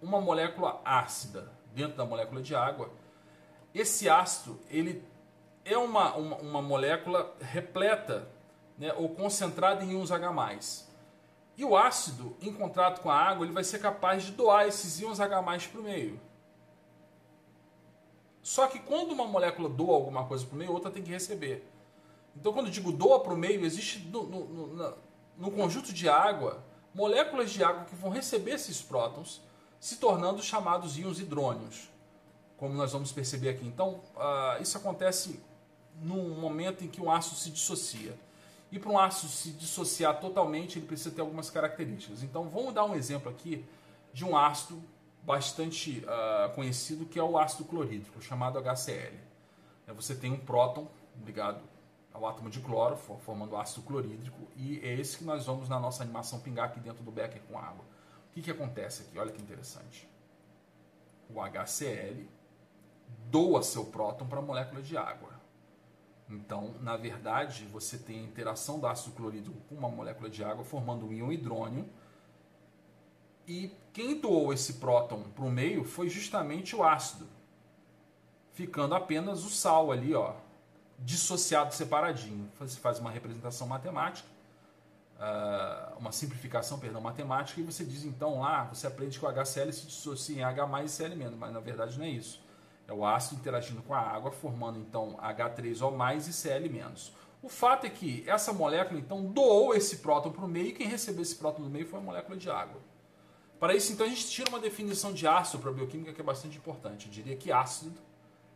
[0.01, 2.91] uma molécula ácida dentro da molécula de água,
[3.75, 5.03] esse ácido ele
[5.65, 8.29] é uma, uma, uma molécula repleta
[8.81, 10.87] né, ou concentrada em íons H+.
[11.57, 14.99] E o ácido, em contrato com a água, ele vai ser capaz de doar esses
[14.99, 16.19] íons H+, para o meio.
[18.43, 21.63] Só que quando uma molécula doa alguma coisa para o meio, outra tem que receber.
[22.35, 24.95] Então, quando eu digo doa para o meio, existe no, no, no,
[25.37, 26.65] no, conjunto de água
[26.95, 29.43] moléculas de água que vão receber esses prótons,
[29.79, 31.89] se tornando chamados íons hidrônios,
[32.57, 33.67] como nós vamos perceber aqui.
[33.67, 35.39] Então, uh, isso acontece
[36.01, 38.17] num momento em que um ácido se dissocia.
[38.73, 42.23] E para um ácido se dissociar totalmente, ele precisa ter algumas características.
[42.23, 43.65] Então, vamos dar um exemplo aqui
[44.13, 44.81] de um ácido
[45.23, 49.15] bastante uh, conhecido que é o ácido clorídrico, chamado HCl.
[49.87, 50.89] É, você tem um próton
[51.25, 51.61] ligado
[52.13, 56.03] ao átomo de cloro, formando ácido clorídrico, e é esse que nós vamos na nossa
[56.03, 57.85] animação pingar aqui dentro do becker com água.
[58.31, 59.19] O que, que acontece aqui?
[59.19, 60.09] Olha que interessante.
[61.29, 62.27] O HCl
[63.31, 65.30] doa seu próton para a molécula de água.
[66.31, 70.65] Então, na verdade, você tem a interação do ácido clorídrico com uma molécula de água,
[70.65, 71.89] formando um íon hidrônio,
[73.49, 77.27] e quem doou esse próton para o meio foi justamente o ácido,
[78.53, 80.35] ficando apenas o sal ali, ó,
[80.97, 82.49] dissociado, separadinho.
[82.61, 84.29] Você faz uma representação matemática,
[85.17, 89.73] uh, uma simplificação, perdão, matemática, e você diz então lá, você aprende que o HCl
[89.73, 92.41] se dissocia em H e Cl-, mas na verdade não é isso.
[92.91, 97.13] É o ácido interagindo com a água, formando então H3O e Cl-.
[97.41, 100.89] O fato é que essa molécula então doou esse próton para o meio e quem
[100.89, 102.81] recebeu esse próton do meio foi a molécula de água.
[103.61, 106.25] Para isso, então, a gente tira uma definição de ácido para a bioquímica que é
[106.25, 107.07] bastante importante.
[107.07, 108.01] Eu diria que ácido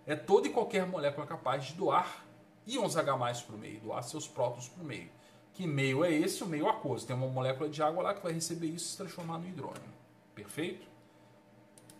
[0.04, 2.26] é toda e qualquer molécula capaz de doar
[2.66, 5.10] íons H+, para o meio, doar seus prótons para o meio.
[5.52, 6.42] Que meio é esse?
[6.42, 7.06] O meio aquoso.
[7.06, 9.94] Tem uma molécula de água lá que vai receber isso e se transformar no hidrônio.
[10.34, 10.93] Perfeito?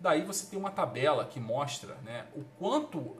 [0.04, 3.16] Daí você tem uma tabela que mostra né, o quanto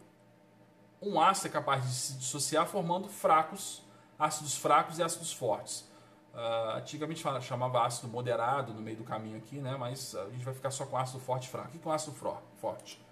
[1.00, 3.82] um ácido é capaz de se dissociar formando fracos,
[4.18, 5.90] ácidos fracos e ácidos fortes.
[6.34, 9.78] Uh, antigamente chamava ácido moderado no meio do caminho aqui, né?
[9.78, 11.68] mas a gente vai ficar só com ácido forte e fraco.
[11.68, 12.14] O que é um ácido
[12.56, 13.02] forte?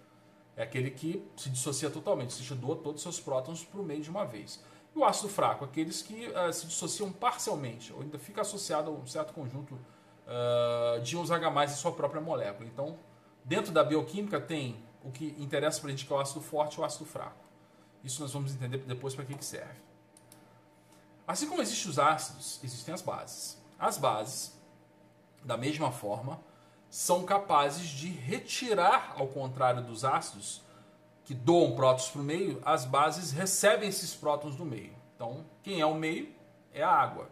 [0.55, 4.03] É aquele que se dissocia totalmente, seja, doa todos os seus prótons para o meio
[4.03, 4.63] de uma vez.
[4.95, 8.93] E o ácido fraco, aqueles que uh, se dissociam parcialmente, ou ainda fica associado a
[8.93, 9.73] um certo conjunto
[10.27, 12.69] uh, de íons H+, em sua própria molécula.
[12.69, 12.99] Então,
[13.45, 16.77] dentro da bioquímica tem o que interessa para a gente que é o ácido forte
[16.77, 17.43] e o ácido fraco.
[18.05, 19.81] Isso nós vamos entender depois para que, que serve.
[21.27, 23.59] Assim como existem os ácidos, existem as bases.
[23.79, 24.53] As bases,
[25.45, 26.41] da mesma forma,
[26.91, 30.63] são capazes de retirar, ao contrário dos ácidos,
[31.25, 34.93] que doam prótons para o meio, as bases recebem esses prótons do meio.
[35.15, 36.29] Então, quem é o meio
[36.75, 37.31] é a água.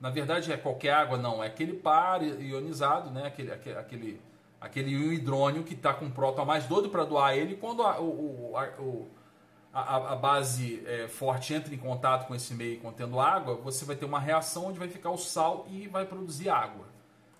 [0.00, 1.42] Na verdade, é qualquer água, não.
[1.42, 3.26] É aquele par ionizado, né?
[3.26, 4.22] aquele, aquele, aquele,
[4.60, 7.56] aquele hidrônio que está com um próton mais doido para doar ele.
[7.56, 9.08] Quando a, o, o,
[9.72, 13.96] a, a base é, forte entra em contato com esse meio contendo água, você vai
[13.96, 16.86] ter uma reação onde vai ficar o sal e vai produzir água.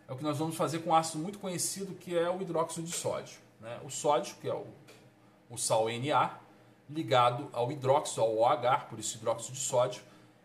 [0.07, 2.87] É o que nós vamos fazer com um ácido muito conhecido que é o hidróxido
[2.87, 3.39] de sódio.
[3.61, 3.79] Né?
[3.85, 4.67] O sódio, que é o,
[5.51, 6.39] o sal Na,
[6.89, 10.03] ligado ao hidróxido, ao OH, por isso hidróxido de sódio,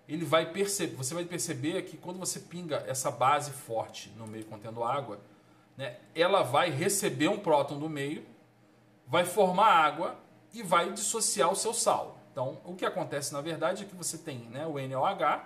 [0.07, 4.43] ele vai perceber, você vai perceber que quando você pinga essa base forte no meio
[4.45, 5.21] contendo água,
[5.77, 8.25] né, ela vai receber um próton do meio,
[9.07, 10.15] vai formar água
[10.53, 12.17] e vai dissociar o seu sal.
[12.31, 15.43] Então, o que acontece na verdade é que você tem né, o NaOH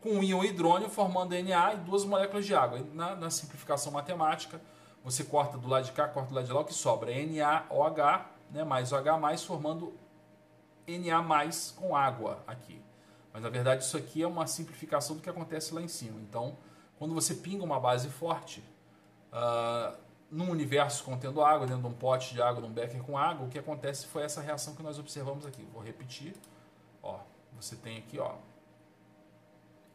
[0.00, 2.84] com um íon hidrônio formando Na e duas moléculas de água.
[2.92, 4.60] Na, na, simplificação matemática,
[5.04, 7.24] você corta do lado de cá, corta do lado de lá, o que sobra é
[7.24, 9.94] NaOH né, mais OH mais formando
[10.86, 12.80] Na mais com água aqui.
[13.32, 16.20] Mas na verdade isso aqui é uma simplificação do que acontece lá em cima.
[16.20, 16.56] Então,
[16.98, 18.62] quando você pinga uma base forte,
[19.32, 19.96] uh,
[20.30, 23.50] num universo contendo água, dentro de um pote de água, num becker com água, o
[23.50, 25.62] que acontece foi essa reação que nós observamos aqui.
[25.72, 26.34] Vou repetir.
[27.02, 27.18] Ó,
[27.54, 28.36] você tem aqui ó,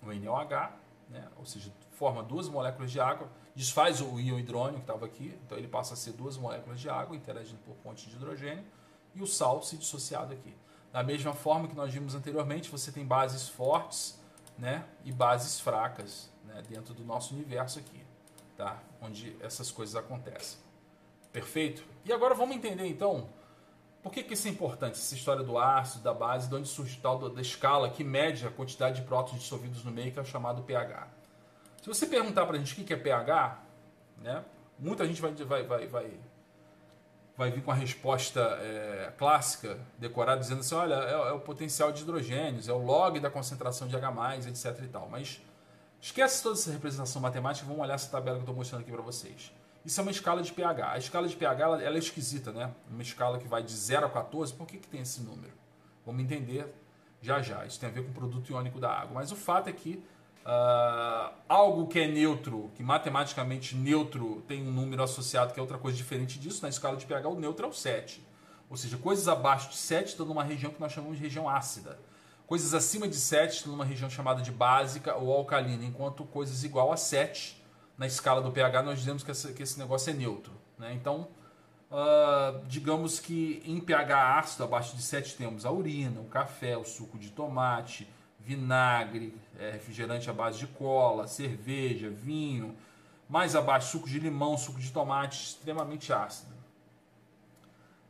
[0.04, 0.72] o NOH,
[1.10, 1.28] né?
[1.38, 5.58] ou seja, forma duas moléculas de água, desfaz o íon hidrônio que estava aqui, então
[5.58, 8.64] ele passa a ser duas moléculas de água interagindo por ponte de hidrogênio,
[9.16, 10.56] e o sal se dissociado aqui.
[10.94, 14.20] Da mesma forma que nós vimos anteriormente, você tem bases fortes
[14.58, 18.06] né, e bases fracas né, dentro do nosso universo aqui,
[18.58, 18.82] tá?
[19.02, 20.60] onde essas coisas acontecem.
[21.32, 21.84] Perfeito?
[22.04, 23.30] E agora vamos entender então
[24.02, 26.98] por que, que isso é importante, essa história do ácido, da base, de onde surge
[27.02, 30.26] tal da escala que mede a quantidade de prótons dissolvidos no meio, que é o
[30.26, 31.08] chamado pH.
[31.82, 33.64] Se você perguntar para a gente o que é pH,
[34.18, 34.44] né,
[34.80, 36.20] muita gente vai, vai, vai, vai
[37.38, 41.92] vai vir com a resposta é, clássica, decorada, dizendo assim, olha, é, é, o potencial
[41.92, 45.08] de hidrogênios, é o log da concentração de H+, etc e tal.
[45.08, 45.40] Mas
[46.02, 49.02] esquece toda essa representação matemática, vamos olhar essa tabela que eu estou mostrando aqui para
[49.02, 49.52] vocês.
[49.86, 50.92] Isso é uma escala de pH.
[50.92, 52.74] A escala de pH ela, ela, é esquisita, né?
[52.90, 55.54] Uma escala que vai de 0 a 14, por que, que tem esse número?
[56.06, 56.74] Vamos entender
[57.22, 57.66] já já.
[57.66, 59.14] Isso tem a ver com o produto iônico da água.
[59.16, 60.04] Mas o fato é que
[60.48, 65.78] Uh, algo que é neutro, que matematicamente neutro tem um número associado que é outra
[65.78, 68.26] coisa diferente disso, na escala de pH o neutro é o 7.
[68.70, 72.00] Ou seja, coisas abaixo de 7 estão numa região que nós chamamos de região ácida.
[72.48, 76.94] Coisas acima de 7 estão numa região chamada de básica ou alcalina, enquanto coisas igual
[76.94, 77.62] a 7
[77.98, 80.54] na escala do pH nós dizemos que esse, que esse negócio é neutro.
[80.80, 80.94] Né?
[80.94, 81.28] Então,
[81.92, 86.86] uh, digamos que em pH ácido, abaixo de 7 temos a urina, o café, o
[86.86, 88.08] suco de tomate,
[88.40, 92.78] vinagre, é, refrigerante à base de cola, cerveja, vinho,
[93.28, 96.56] mais abaixo suco de limão, suco de tomate, extremamente ácido.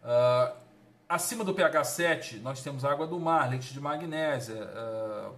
[0.03, 0.66] Uh,
[1.07, 5.35] acima do pH 7 nós temos água do mar, leite de magnésia, uh,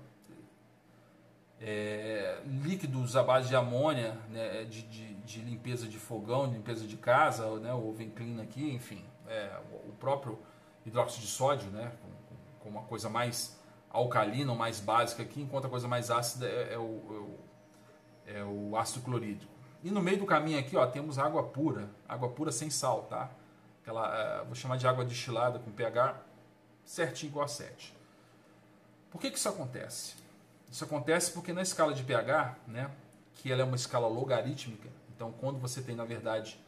[1.62, 6.88] é, líquidos à base de amônia, né, de, de, de, limpeza de fogão, de limpeza
[6.88, 9.52] de casa, né, o oven clean aqui, enfim, é,
[9.88, 10.40] o próprio
[10.86, 15.70] hidróxido de sódio, né, com, com uma coisa mais alcalina mais básica aqui, enquanto a
[15.70, 17.30] coisa mais ácida é, é, o,
[18.28, 19.52] é, o, é ácido clorídrico.
[19.84, 23.30] E no meio do caminho aqui ó, temos água pura, água pura sem sal, tá?
[23.82, 26.16] Aquela, é, vou chamar de água destilada com pH
[26.86, 27.96] certinho igual a 7.
[29.12, 30.16] Por que, que isso acontece?
[30.72, 32.92] Isso acontece porque na escala de pH, né,
[33.36, 36.60] que ela é uma escala logarítmica, então quando você tem, na verdade,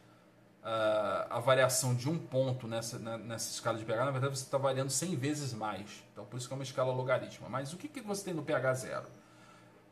[0.62, 4.58] a variação de um ponto nessa, né, nessa escala de pH, na verdade você está
[4.58, 6.04] variando 100 vezes mais.
[6.12, 7.48] Então por isso que é uma escala logarítmica.
[7.48, 9.06] Mas o que, que você tem no pH zero?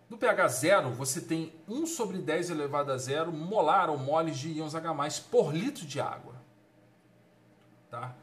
[0.09, 4.51] No pH zero, você tem 1 sobre 10 elevado a zero molar ou moles de
[4.51, 6.35] íons H+, por litro de água.
[7.91, 8.15] Tá?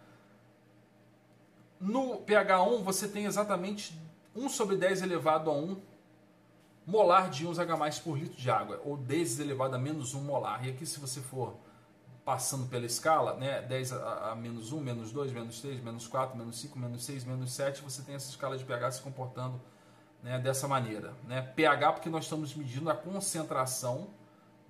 [1.79, 3.99] No pH 1, você tem exatamente
[4.35, 5.77] 1 sobre 10 elevado a 1
[6.85, 10.65] molar de íons H+, por litro de água, ou 10 elevado a menos 1 molar.
[10.65, 11.57] E aqui, se você for
[12.23, 16.37] passando pela escala, né, 10 a, a, menos 1, menos 2, menos 3, menos 4,
[16.37, 19.61] menos 5, menos 6, menos 7, você tem essa escala de pH se comportando
[20.23, 21.13] né, dessa maneira.
[21.25, 21.41] Né?
[21.41, 24.09] pH porque nós estamos medindo a concentração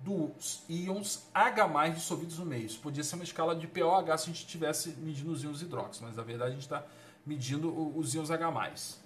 [0.00, 2.66] dos íons H+, dissolvidos no meio.
[2.66, 6.00] Isso podia ser uma escala de POH se a gente estivesse medindo os íons hidróxidos,
[6.00, 6.84] mas na verdade a gente está
[7.26, 8.98] medindo os íons H+.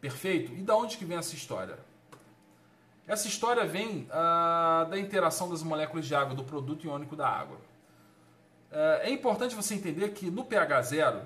[0.00, 0.52] Perfeito?
[0.52, 1.78] E da onde que vem essa história?
[3.06, 7.58] Essa história vem ah, da interação das moléculas de água, do produto iônico da água.
[8.70, 11.22] É, é importante você entender que no pH zero,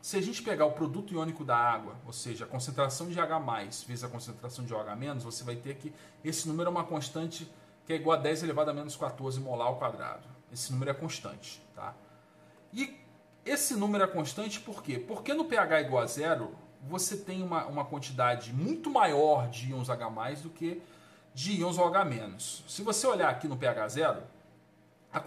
[0.00, 3.38] se a gente pegar o produto iônico da água, ou seja, a concentração de H+,
[3.86, 5.92] vezes a concentração de OH-, você vai ter que
[6.24, 7.50] esse número é uma constante
[7.88, 10.28] que é igual a 10 elevado a menos 14 molar ao quadrado.
[10.52, 11.94] Esse número é constante, tá?
[12.70, 13.00] E
[13.46, 14.98] esse número é constante por quê?
[14.98, 19.88] Porque no pH igual a zero, você tem uma, uma quantidade muito maior de íons
[19.88, 20.06] H+,
[20.42, 20.82] do que
[21.32, 22.38] de íons OH-.
[22.68, 24.22] Se você olhar aqui no pH zero,
[25.10, 25.18] a,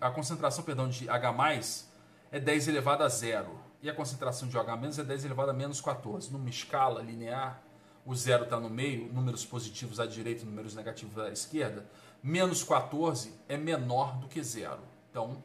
[0.00, 1.84] a concentração perdão, de H+,
[2.30, 3.58] é 10 elevado a zero.
[3.82, 6.30] E a concentração de OH- é 10 elevado a menos 14.
[6.30, 7.60] Numa escala linear,
[8.04, 11.86] o zero está no meio, números positivos à direita números negativos à esquerda.
[12.22, 14.80] Menos 14 é menor do que zero.
[15.10, 15.42] Então,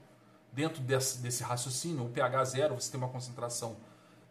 [0.51, 3.75] dentro desse, desse raciocínio, o pH zero, você tem uma concentração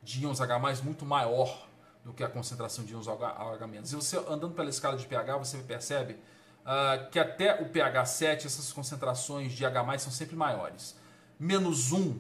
[0.02, 1.66] de íons H+, muito maior
[2.04, 3.58] do que a concentração de íons OH-.
[3.82, 8.46] E você andando pela escala de pH, você percebe uh, que até o pH 7,
[8.46, 10.96] essas concentrações de H+, são sempre maiores.
[11.38, 12.18] Menos 1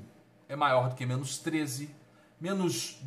[0.48, 1.94] é maior do que menos 13,
[2.40, 3.00] menos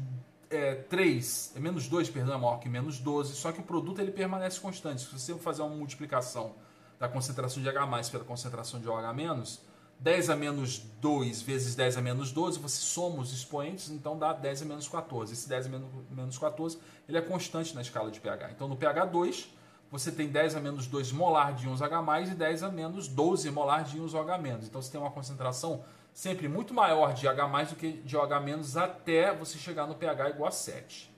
[0.49, 3.99] é, 3, é menos 2, perdão, é maior que menos 12, só que o produto
[3.99, 5.01] ele permanece constante.
[5.01, 6.55] Se você fazer uma multiplicação
[6.99, 9.59] da concentração de H+, pela concentração de OH-,
[9.99, 14.31] 10 a menos 2 vezes 10 a menos 12, você soma os expoentes, então dá
[14.31, 15.33] 10 a menos 14.
[15.33, 15.69] Esse 10 a
[16.11, 16.77] menos 14
[17.09, 18.51] ele é constante na escala de pH.
[18.51, 19.49] Então no pH 2,
[19.89, 23.49] você tem 10 a menos 2 molar de íons H+, e 10 a menos 12
[23.49, 24.59] molar de íons OH-.
[24.63, 25.83] Então você tem uma concentração
[26.17, 30.47] sempre muito maior de H+, do que de OH- até você chegar no pH igual
[30.47, 31.15] a 7.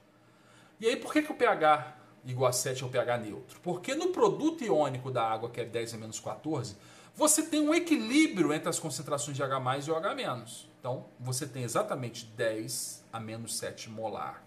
[0.78, 1.96] E aí por que, que o pH
[2.26, 3.62] igual a 7 é o pH neutro?
[3.62, 6.76] Porque no produto iônico da água, que é 10 a menos 14,
[7.16, 10.68] você tem um equilíbrio entre as concentrações de H e OH-.
[10.82, 14.44] Então, você tem exatamente 10 a menos 7 molar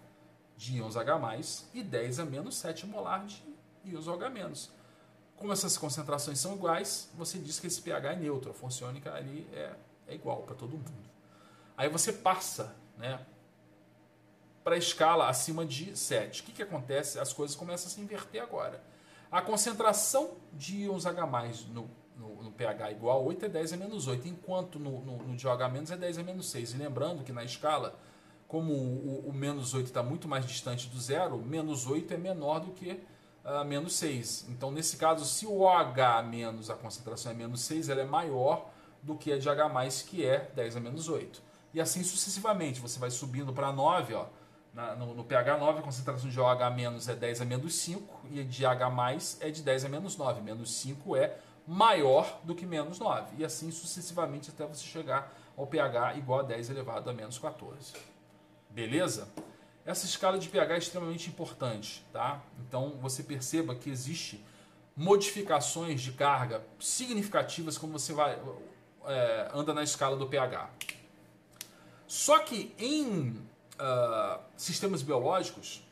[0.55, 3.43] de íons H+, e 10 a menos 7 molar de
[3.83, 4.69] íons OH-.
[5.35, 9.47] Como essas concentrações são iguais, você diz que esse pH é neutro, a funcionâmica ali
[9.51, 9.73] é,
[10.07, 10.91] é igual para todo mundo.
[11.77, 13.25] Aí você passa né,
[14.63, 16.41] para a escala acima de 7.
[16.41, 17.19] O que, que acontece?
[17.19, 18.83] As coisas começam a se inverter agora.
[19.31, 21.25] A concentração de íons H+,
[21.69, 25.17] no no, no, pH igual a 8 é 10 a menos 8, enquanto no, no,
[25.23, 26.73] no de OH menos é 10 a menos 6.
[26.73, 27.97] E lembrando que na escala,
[28.47, 32.59] como o, o menos 8 está muito mais distante do zero, menos 8 é menor
[32.59, 33.03] do que
[33.43, 34.47] uh, menos 6.
[34.49, 38.69] Então, nesse caso, se o OH menos a concentração é menos 6, ela é maior
[39.03, 39.69] do que a de H+,
[40.07, 41.41] que é 10 a menos 8.
[41.73, 44.25] E assim sucessivamente, você vai subindo para 9, ó,
[44.73, 48.43] na, no, no, pH 9 a concentração de OH é 10 a menos 5 e
[48.43, 48.91] de H
[49.39, 50.41] é de 10 a menos 9.
[50.41, 51.37] Menos 5 é
[51.67, 53.35] maior do que menos 9.
[53.37, 57.93] E assim sucessivamente até você chegar ao pH igual a 10 elevado a menos 14.
[58.69, 59.27] Beleza?
[59.85, 62.41] Essa escala de pH é extremamente importante, tá?
[62.67, 64.43] Então você perceba que existe
[64.95, 68.39] modificações de carga significativas quando você vai
[69.05, 70.69] é, anda na escala do pH.
[72.07, 73.29] Só que em
[73.79, 75.83] uh, sistemas biológicos,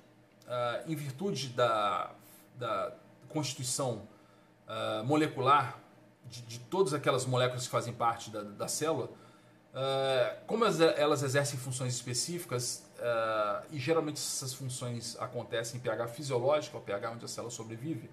[0.46, 2.12] uh, em virtude da,
[2.56, 2.94] da
[3.30, 4.08] constituição
[4.68, 5.80] uh, molecular
[6.26, 9.10] de, de, todas aquelas moléculas que fazem parte da, da célula,
[10.46, 12.84] como elas, elas, exercem funções específicas,
[13.72, 18.10] e geralmente essas funções acontecem em pH fisiológico, o pH onde a célula sobrevive,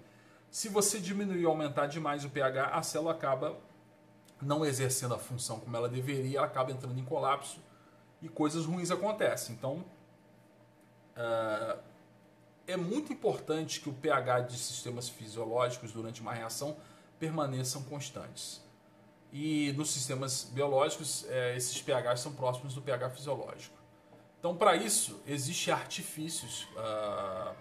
[0.49, 3.57] se você diminuir ou aumentar demais o pH, a célula acaba
[4.41, 7.59] não exercendo a função como ela deveria, ela acaba entrando em colapso
[8.21, 9.55] e coisas ruins acontecem.
[9.55, 9.83] Então,
[11.17, 11.79] uh,
[12.67, 16.77] é muito importante que o pH de sistemas fisiológicos durante uma reação
[17.19, 18.61] permaneçam constantes.
[19.31, 23.77] E nos sistemas biológicos, é, esses pHs são próximos do pH fisiológico.
[24.39, 27.53] Então, para isso, existem artifícios uh,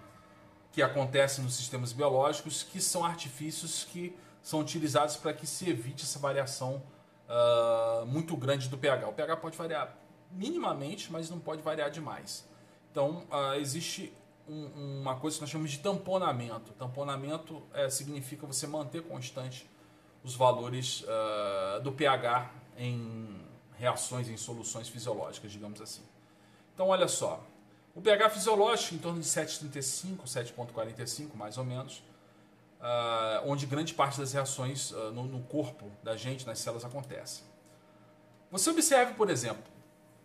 [0.72, 4.16] que acontecem nos sistemas biológicos, que são artifícios que
[4.48, 6.82] são utilizados para que se evite essa variação
[7.28, 9.06] uh, muito grande do pH.
[9.06, 9.94] O pH pode variar
[10.32, 12.48] minimamente, mas não pode variar demais.
[12.90, 14.10] Então, uh, existe
[14.48, 16.72] um, uma coisa que nós chamamos de tamponamento.
[16.78, 19.68] Tamponamento é, significa você manter constante
[20.24, 23.44] os valores uh, do pH em
[23.76, 26.02] reações, em soluções fisiológicas, digamos assim.
[26.72, 27.44] Então, olha só.
[27.94, 32.02] O pH fisiológico em torno de 7,35, 7,45 mais ou menos,
[32.80, 37.42] uh, onde grande parte das reações uh, no, no corpo da gente, nas células, acontece.
[38.50, 39.64] Você observe, por exemplo,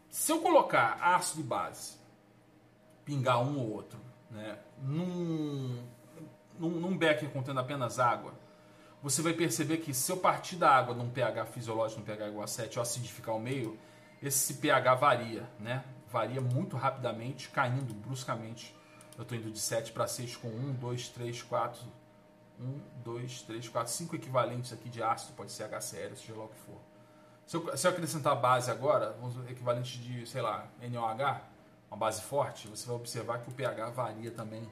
[0.10, 1.98] se eu colocar ácido e base,
[3.04, 4.00] pingar um ou outro,
[4.30, 5.84] né, num,
[6.58, 8.34] num, num becker contendo apenas água,
[9.02, 12.44] você vai perceber que se eu partir da água num pH fisiológico, num pH igual
[12.46, 13.78] a 7, ou acidificar o meio,
[14.22, 15.84] esse pH varia, né?
[16.10, 18.74] Varia muito rapidamente, caindo bruscamente.
[19.18, 21.82] Eu estou indo de 7 para 6 com 1, 2, 3, 4,
[22.60, 26.50] 1, 2, 3, 4, 5 equivalentes aqui de ácido, pode ser HCl, seja lá o
[26.50, 26.80] que for.
[27.46, 29.18] Se eu, se eu acrescentar base agora,
[29.50, 31.42] equivalente de, sei lá, NOH,
[31.90, 34.68] uma base forte, você vai observar que o pH varia também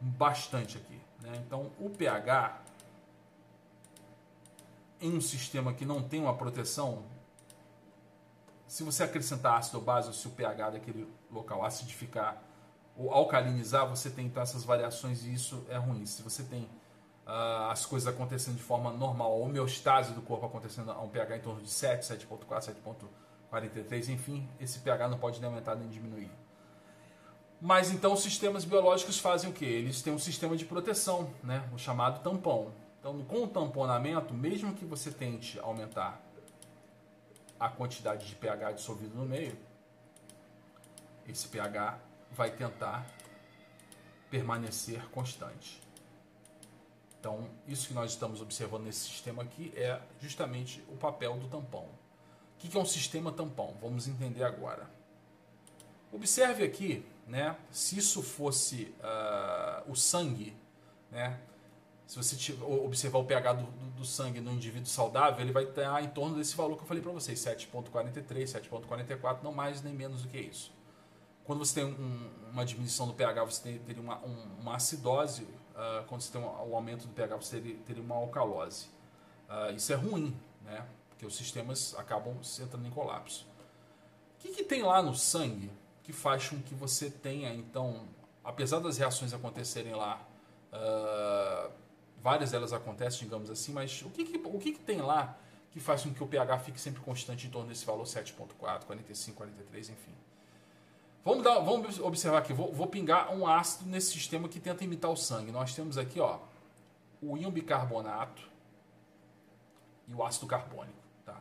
[0.00, 1.00] bastante aqui.
[1.20, 1.32] Né?
[1.46, 2.60] Então, o pH
[5.00, 7.02] em um sistema que não tem uma proteção,
[8.68, 12.40] se você acrescentar ácido ou base, ou se o pH daquele local acidificar
[12.96, 16.06] ou alcalinizar, você tem então essas variações e isso é ruim.
[16.06, 16.68] Se você tem
[17.26, 21.36] uh, as coisas acontecendo de forma normal, a homeostase do corpo acontecendo a um pH
[21.36, 22.74] em torno de 7, 7.4,
[23.50, 26.30] 7.43, enfim, esse pH não pode nem aumentar nem diminuir.
[27.60, 29.64] Mas então os sistemas biológicos fazem o que?
[29.64, 31.68] Eles têm um sistema de proteção, né?
[31.72, 32.72] o chamado tampão.
[32.98, 36.20] Então, com o tamponamento, mesmo que você tente aumentar
[37.58, 39.56] a quantidade de pH dissolvido no meio,
[41.28, 41.98] esse pH
[42.32, 43.06] vai tentar
[44.30, 45.80] permanecer constante.
[47.22, 51.84] Então, isso que nós estamos observando nesse sistema aqui é justamente o papel do tampão.
[51.84, 51.88] O
[52.58, 53.76] que é um sistema tampão?
[53.80, 54.90] Vamos entender agora.
[56.10, 60.56] Observe aqui, né, se isso fosse uh, o sangue,
[61.12, 61.38] né,
[62.08, 66.02] se você observar o pH do, do, do, sangue no indivíduo saudável, ele vai estar
[66.02, 70.22] em torno desse valor que eu falei para vocês, 7.43, 7.44, não mais nem menos
[70.22, 70.72] do que isso.
[71.44, 75.46] Quando você tem um, uma diminuição do pH, você tem, teria uma, um, uma acidose.
[75.72, 78.86] Uh, quando você tem um, um, aumento do pH, você teria, uma alcalose.
[79.48, 80.86] Uh, isso é ruim, né?
[81.08, 83.46] Porque os sistemas acabam entrando em colapso.
[84.36, 85.70] O que, que tem lá no sangue
[86.02, 88.08] que faz com que você tenha, então,
[88.44, 90.20] apesar das reações acontecerem lá,
[90.72, 91.70] uh,
[92.20, 95.38] várias delas acontecem, digamos assim, mas o que, que o que, que tem lá
[95.70, 99.36] que faz com que o pH fique sempre constante em torno desse valor 7.4, 45,
[99.36, 100.12] 43, enfim?
[101.24, 105.10] Vamos, dar, vamos observar aqui, vou, vou, pingar um ácido nesse sistema que tenta imitar
[105.10, 105.52] o sangue.
[105.52, 106.38] Nós temos aqui ó,
[107.22, 108.42] o íon bicarbonato
[110.08, 110.98] e o ácido carbônico.
[111.24, 111.40] Tá?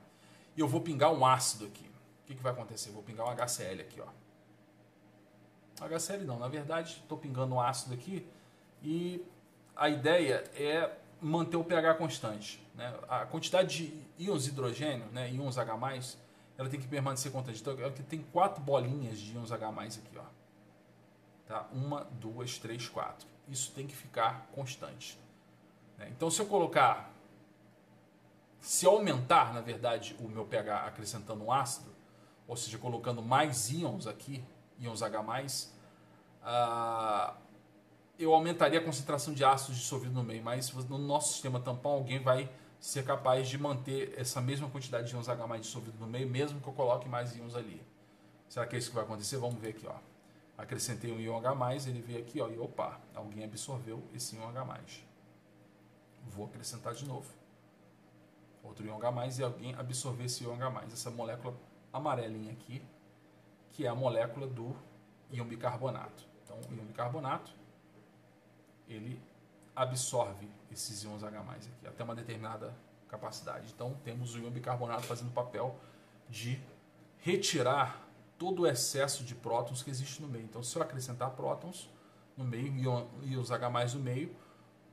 [0.56, 1.90] E eu vou pingar um ácido aqui.
[2.24, 2.92] O que, que vai acontecer?
[2.92, 4.00] Vou pingar um HCl aqui.
[4.00, 4.08] Ó.
[5.88, 8.28] HCl não, na verdade estou pingando um ácido aqui
[8.84, 9.26] e
[9.76, 12.64] a ideia é manter o pH constante.
[12.76, 12.94] Né?
[13.10, 15.76] A quantidade de íons hidrogênio, né, íons H+,
[16.62, 17.60] ela tem que permanecer constante.
[17.60, 20.24] Então, aqui tem quatro bolinhas de íons H+, aqui, ó.
[21.48, 21.68] Tá?
[21.74, 23.28] Uma, duas, três, quatro.
[23.50, 25.18] Isso tem que ficar constante.
[25.98, 26.08] Né?
[26.16, 27.12] Então, se eu colocar...
[28.60, 31.90] Se aumentar, na verdade, o meu pH acrescentando um ácido,
[32.48, 34.44] ou seja, colocando mais íons aqui,
[34.78, 35.20] íons H+,
[36.44, 37.34] uh,
[38.20, 42.20] eu aumentaria a concentração de ácidos dissolvido no meio, mas no nosso sistema tampão alguém
[42.20, 42.48] vai
[42.82, 46.68] ser capaz de manter essa mesma quantidade de íons H dissolvido no meio, mesmo que
[46.68, 47.80] eu coloque mais íons ali.
[48.50, 49.38] Será que é isso que vai acontecer?
[49.38, 49.86] Vamos ver aqui.
[49.88, 49.96] Ó.
[50.58, 54.82] Acrescentei um íon H+, ele veio aqui ó, e opa, alguém absorveu esse íon H+.
[56.26, 57.32] Vou acrescentar de novo.
[58.64, 60.86] Outro íon H+, e alguém absorveu esse íon H+.
[60.92, 61.56] Essa molécula
[61.94, 62.82] amarelinha aqui,
[63.70, 64.76] que é a molécula do
[65.32, 66.24] íon bicarbonato.
[66.44, 67.54] Então, o íon bicarbonato,
[68.88, 69.22] ele
[69.76, 72.74] absorve esses íons H+, aqui, até uma determinada
[73.08, 73.72] capacidade.
[73.74, 75.76] Então, temos o íon bicarbonato fazendo o papel
[76.30, 76.62] de
[77.20, 78.08] retirar
[78.38, 80.46] todo o excesso de prótons que existe no meio.
[80.46, 81.90] Então, se eu acrescentar prótons
[82.36, 82.74] no meio,
[83.24, 84.36] íons H+, no meio,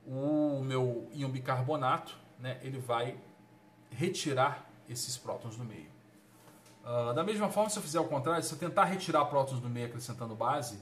[0.06, 3.18] o meu íon bicarbonato, né, ele vai
[3.90, 5.90] retirar esses prótons no meio.
[6.84, 9.68] Uh, da mesma forma, se eu fizer o contrário, se eu tentar retirar prótons do
[9.68, 10.80] meio acrescentando base,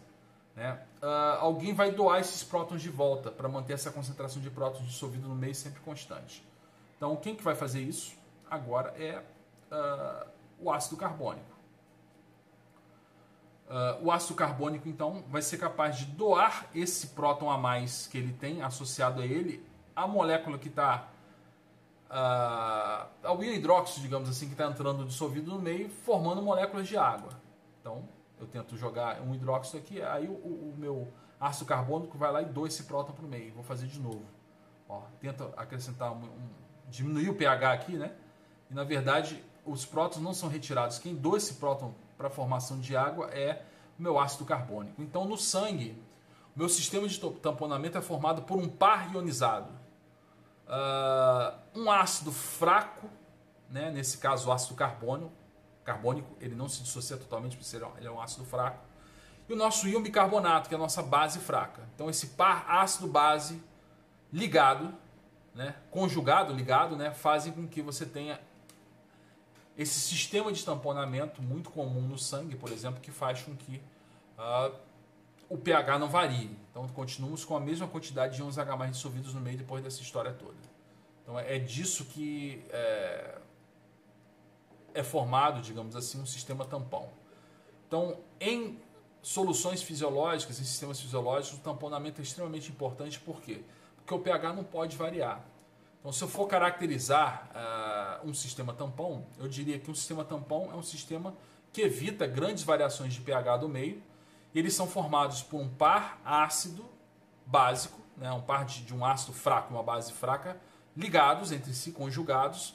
[0.54, 4.86] né, uh, alguém vai doar esses prótons de volta para manter essa concentração de prótons
[4.86, 6.44] dissolvido no meio sempre constante.
[6.96, 8.16] Então, quem que vai fazer isso
[8.50, 9.22] agora é
[9.70, 10.28] uh,
[10.60, 11.54] o ácido carbônico.
[13.68, 18.18] Uh, o ácido carbônico, então, vai ser capaz de doar esse próton a mais que
[18.18, 21.08] ele tem associado a ele, a molécula que está.
[22.08, 27.32] Uh, ao hidróxido, digamos assim, que está entrando dissolvido no meio, formando moléculas de água.
[27.80, 28.08] Então,
[28.40, 31.08] eu tento jogar um hidróxido aqui, aí o, o, o meu
[31.40, 33.52] ácido carbônico vai lá e doa esse próton para o meio.
[33.52, 34.24] Vou fazer de novo.
[34.88, 36.48] Ó, tenta acrescentar um, um,
[36.88, 38.12] diminuir o pH aqui, né?
[38.70, 40.98] E na verdade os prótons não são retirados.
[40.98, 43.62] Quem doa esse próton para a formação de água é
[43.98, 45.02] o meu ácido carbônico.
[45.02, 46.00] Então no sangue,
[46.54, 49.70] o meu sistema de tamponamento é formado por um par ionizado.
[50.66, 53.08] Uh, um ácido fraco,
[53.70, 53.90] né?
[53.90, 55.32] nesse caso o ácido carbônico,
[55.86, 58.84] carbônico, ele não se dissocia totalmente, porque ele é um ácido fraco.
[59.48, 61.88] E o nosso íon bicarbonato, que é a nossa base fraca.
[61.94, 63.62] Então esse par ácido-base
[64.32, 64.92] ligado,
[65.54, 68.40] né, conjugado, ligado, né, fazem com que você tenha
[69.78, 73.80] esse sistema de tamponamento muito comum no sangue, por exemplo, que faz com que
[74.36, 74.74] uh,
[75.48, 76.56] o pH não varie.
[76.70, 80.32] Então continuamos com a mesma quantidade de íons H dissolvidos no meio depois dessa história
[80.32, 80.56] toda.
[81.22, 83.38] Então é disso que é,
[84.96, 87.08] é formado, digamos assim, um sistema tampão.
[87.86, 88.80] Então, em
[89.22, 93.62] soluções fisiológicas, em sistemas fisiológicos, o tamponamento é extremamente importante, por quê?
[93.96, 95.44] Porque o pH não pode variar.
[96.00, 97.50] Então, se eu for caracterizar
[98.22, 101.34] uh, um sistema tampão, eu diria que um sistema tampão é um sistema
[101.72, 104.02] que evita grandes variações de pH do meio.
[104.54, 106.84] Eles são formados por um par ácido
[107.44, 110.56] básico, né, um par de, de um ácido fraco e uma base fraca,
[110.96, 112.74] ligados entre si, conjugados,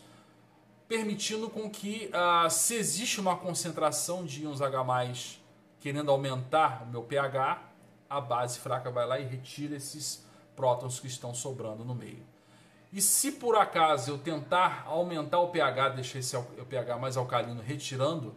[0.92, 5.14] permitindo com que, uh, se existe uma concentração de íons H+,
[5.80, 7.62] querendo aumentar o meu pH,
[8.10, 12.26] a base fraca vai lá e retira esses prótons que estão sobrando no meio.
[12.92, 17.62] E se por acaso eu tentar aumentar o pH, deixar esse o pH mais alcalino,
[17.62, 18.36] retirando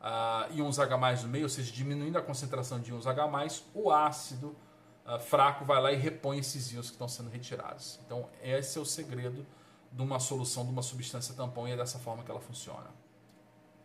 [0.00, 4.56] uh, íons H+, no meio, ou seja, diminuindo a concentração de íons H+, o ácido
[5.04, 8.00] uh, fraco vai lá e repõe esses íons que estão sendo retirados.
[8.06, 9.44] Então, esse é o segredo
[9.90, 12.90] de uma solução de uma substância tampão e é dessa forma que ela funciona.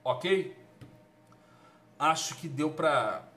[0.03, 0.55] Ok?
[1.97, 3.27] Acho que deu para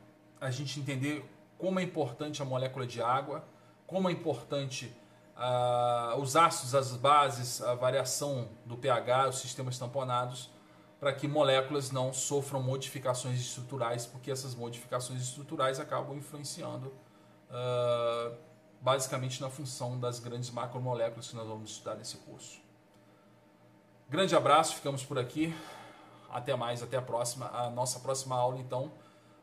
[0.40, 1.24] a gente entender
[1.56, 3.44] como é importante a molécula de água,
[3.86, 4.94] como é importante
[5.36, 10.50] uh, os ácidos, as bases, a variação do pH, os sistemas tamponados,
[11.00, 16.88] para que moléculas não sofram modificações estruturais, porque essas modificações estruturais acabam influenciando
[17.48, 18.36] uh,
[18.80, 22.60] basicamente na função das grandes macromoléculas que nós vamos estudar nesse curso.
[24.08, 25.54] Grande abraço, ficamos por aqui.
[26.30, 27.46] Até mais, até a próxima.
[27.48, 28.90] A nossa próxima aula, então,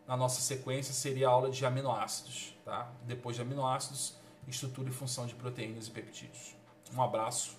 [0.08, 2.56] na nossa sequência, seria a aula de aminoácidos.
[2.66, 2.92] Tá?
[3.04, 4.16] Depois de aminoácidos,
[4.48, 6.56] estrutura e função de proteínas e peptídeos.
[6.96, 7.56] Um abraço,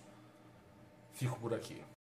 [1.13, 1.83] fico por aqui.